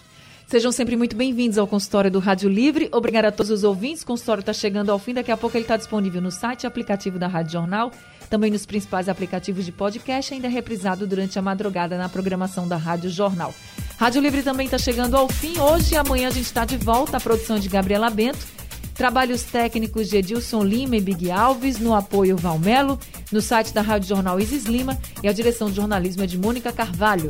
Sejam 0.50 0.72
sempre 0.72 0.96
muito 0.96 1.16
bem-vindos 1.16 1.60
ao 1.60 1.68
consultório 1.68 2.10
do 2.10 2.18
Rádio 2.18 2.50
Livre. 2.50 2.90
Obrigada 2.92 3.28
a 3.28 3.32
todos 3.32 3.52
os 3.52 3.64
ouvintes. 3.64 4.02
O 4.02 4.06
consultório 4.08 4.40
está 4.40 4.52
chegando 4.52 4.90
ao 4.90 4.98
fim. 4.98 5.14
Daqui 5.14 5.32
a 5.32 5.38
pouco 5.38 5.56
ele 5.56 5.64
está 5.64 5.78
disponível 5.78 6.20
no 6.20 6.32
site 6.32 6.64
e 6.64 6.66
aplicativo 6.66 7.20
da 7.20 7.28
Rádio 7.28 7.52
Jornal, 7.52 7.92
também 8.32 8.50
nos 8.50 8.66
principais 8.66 9.08
aplicativos 9.08 9.64
de 9.64 9.72
podcast, 9.72 10.34
ainda 10.34 10.48
reprisado 10.48 11.06
durante 11.06 11.38
a 11.38 11.42
madrugada 11.44 12.00
na 12.00 12.10
programação 12.10 12.68
da 12.68 12.78
Rádio 12.78 13.12
Jornal. 13.12 13.54
Rádio 14.00 14.24
Livre 14.24 14.42
também 14.42 14.66
está 14.66 14.80
chegando 14.80 15.16
ao 15.16 15.30
fim. 15.30 15.60
Hoje 15.60 15.94
e 15.94 15.98
amanhã 15.98 16.30
a 16.30 16.32
gente 16.32 16.46
está 16.46 16.66
de 16.66 16.78
volta. 16.78 17.18
A 17.18 17.22
produção 17.22 17.60
de 17.60 17.70
Gabriela 17.70 18.10
Bento. 18.10 18.48
Trabalhos 18.96 19.44
técnicos 19.44 20.10
de 20.10 20.18
Edilson 20.18 20.64
Lima 20.64 20.98
e 20.98 21.00
Big 21.00 21.30
Alves, 21.30 21.78
no 21.78 21.94
apoio 21.94 22.36
Valmelo, 22.36 23.00
no 23.32 23.40
site 23.40 23.72
da 23.72 23.82
Rádio 23.82 24.10
Jornal 24.10 24.40
Isis 24.40 24.66
Lima 24.66 24.98
e 25.22 25.28
a 25.28 25.32
direção 25.32 25.70
de 25.70 25.76
jornalismo 25.76 26.24
é 26.24 26.26
de 26.26 26.40
Mônica 26.40 26.74
Carvalho. 26.74 27.30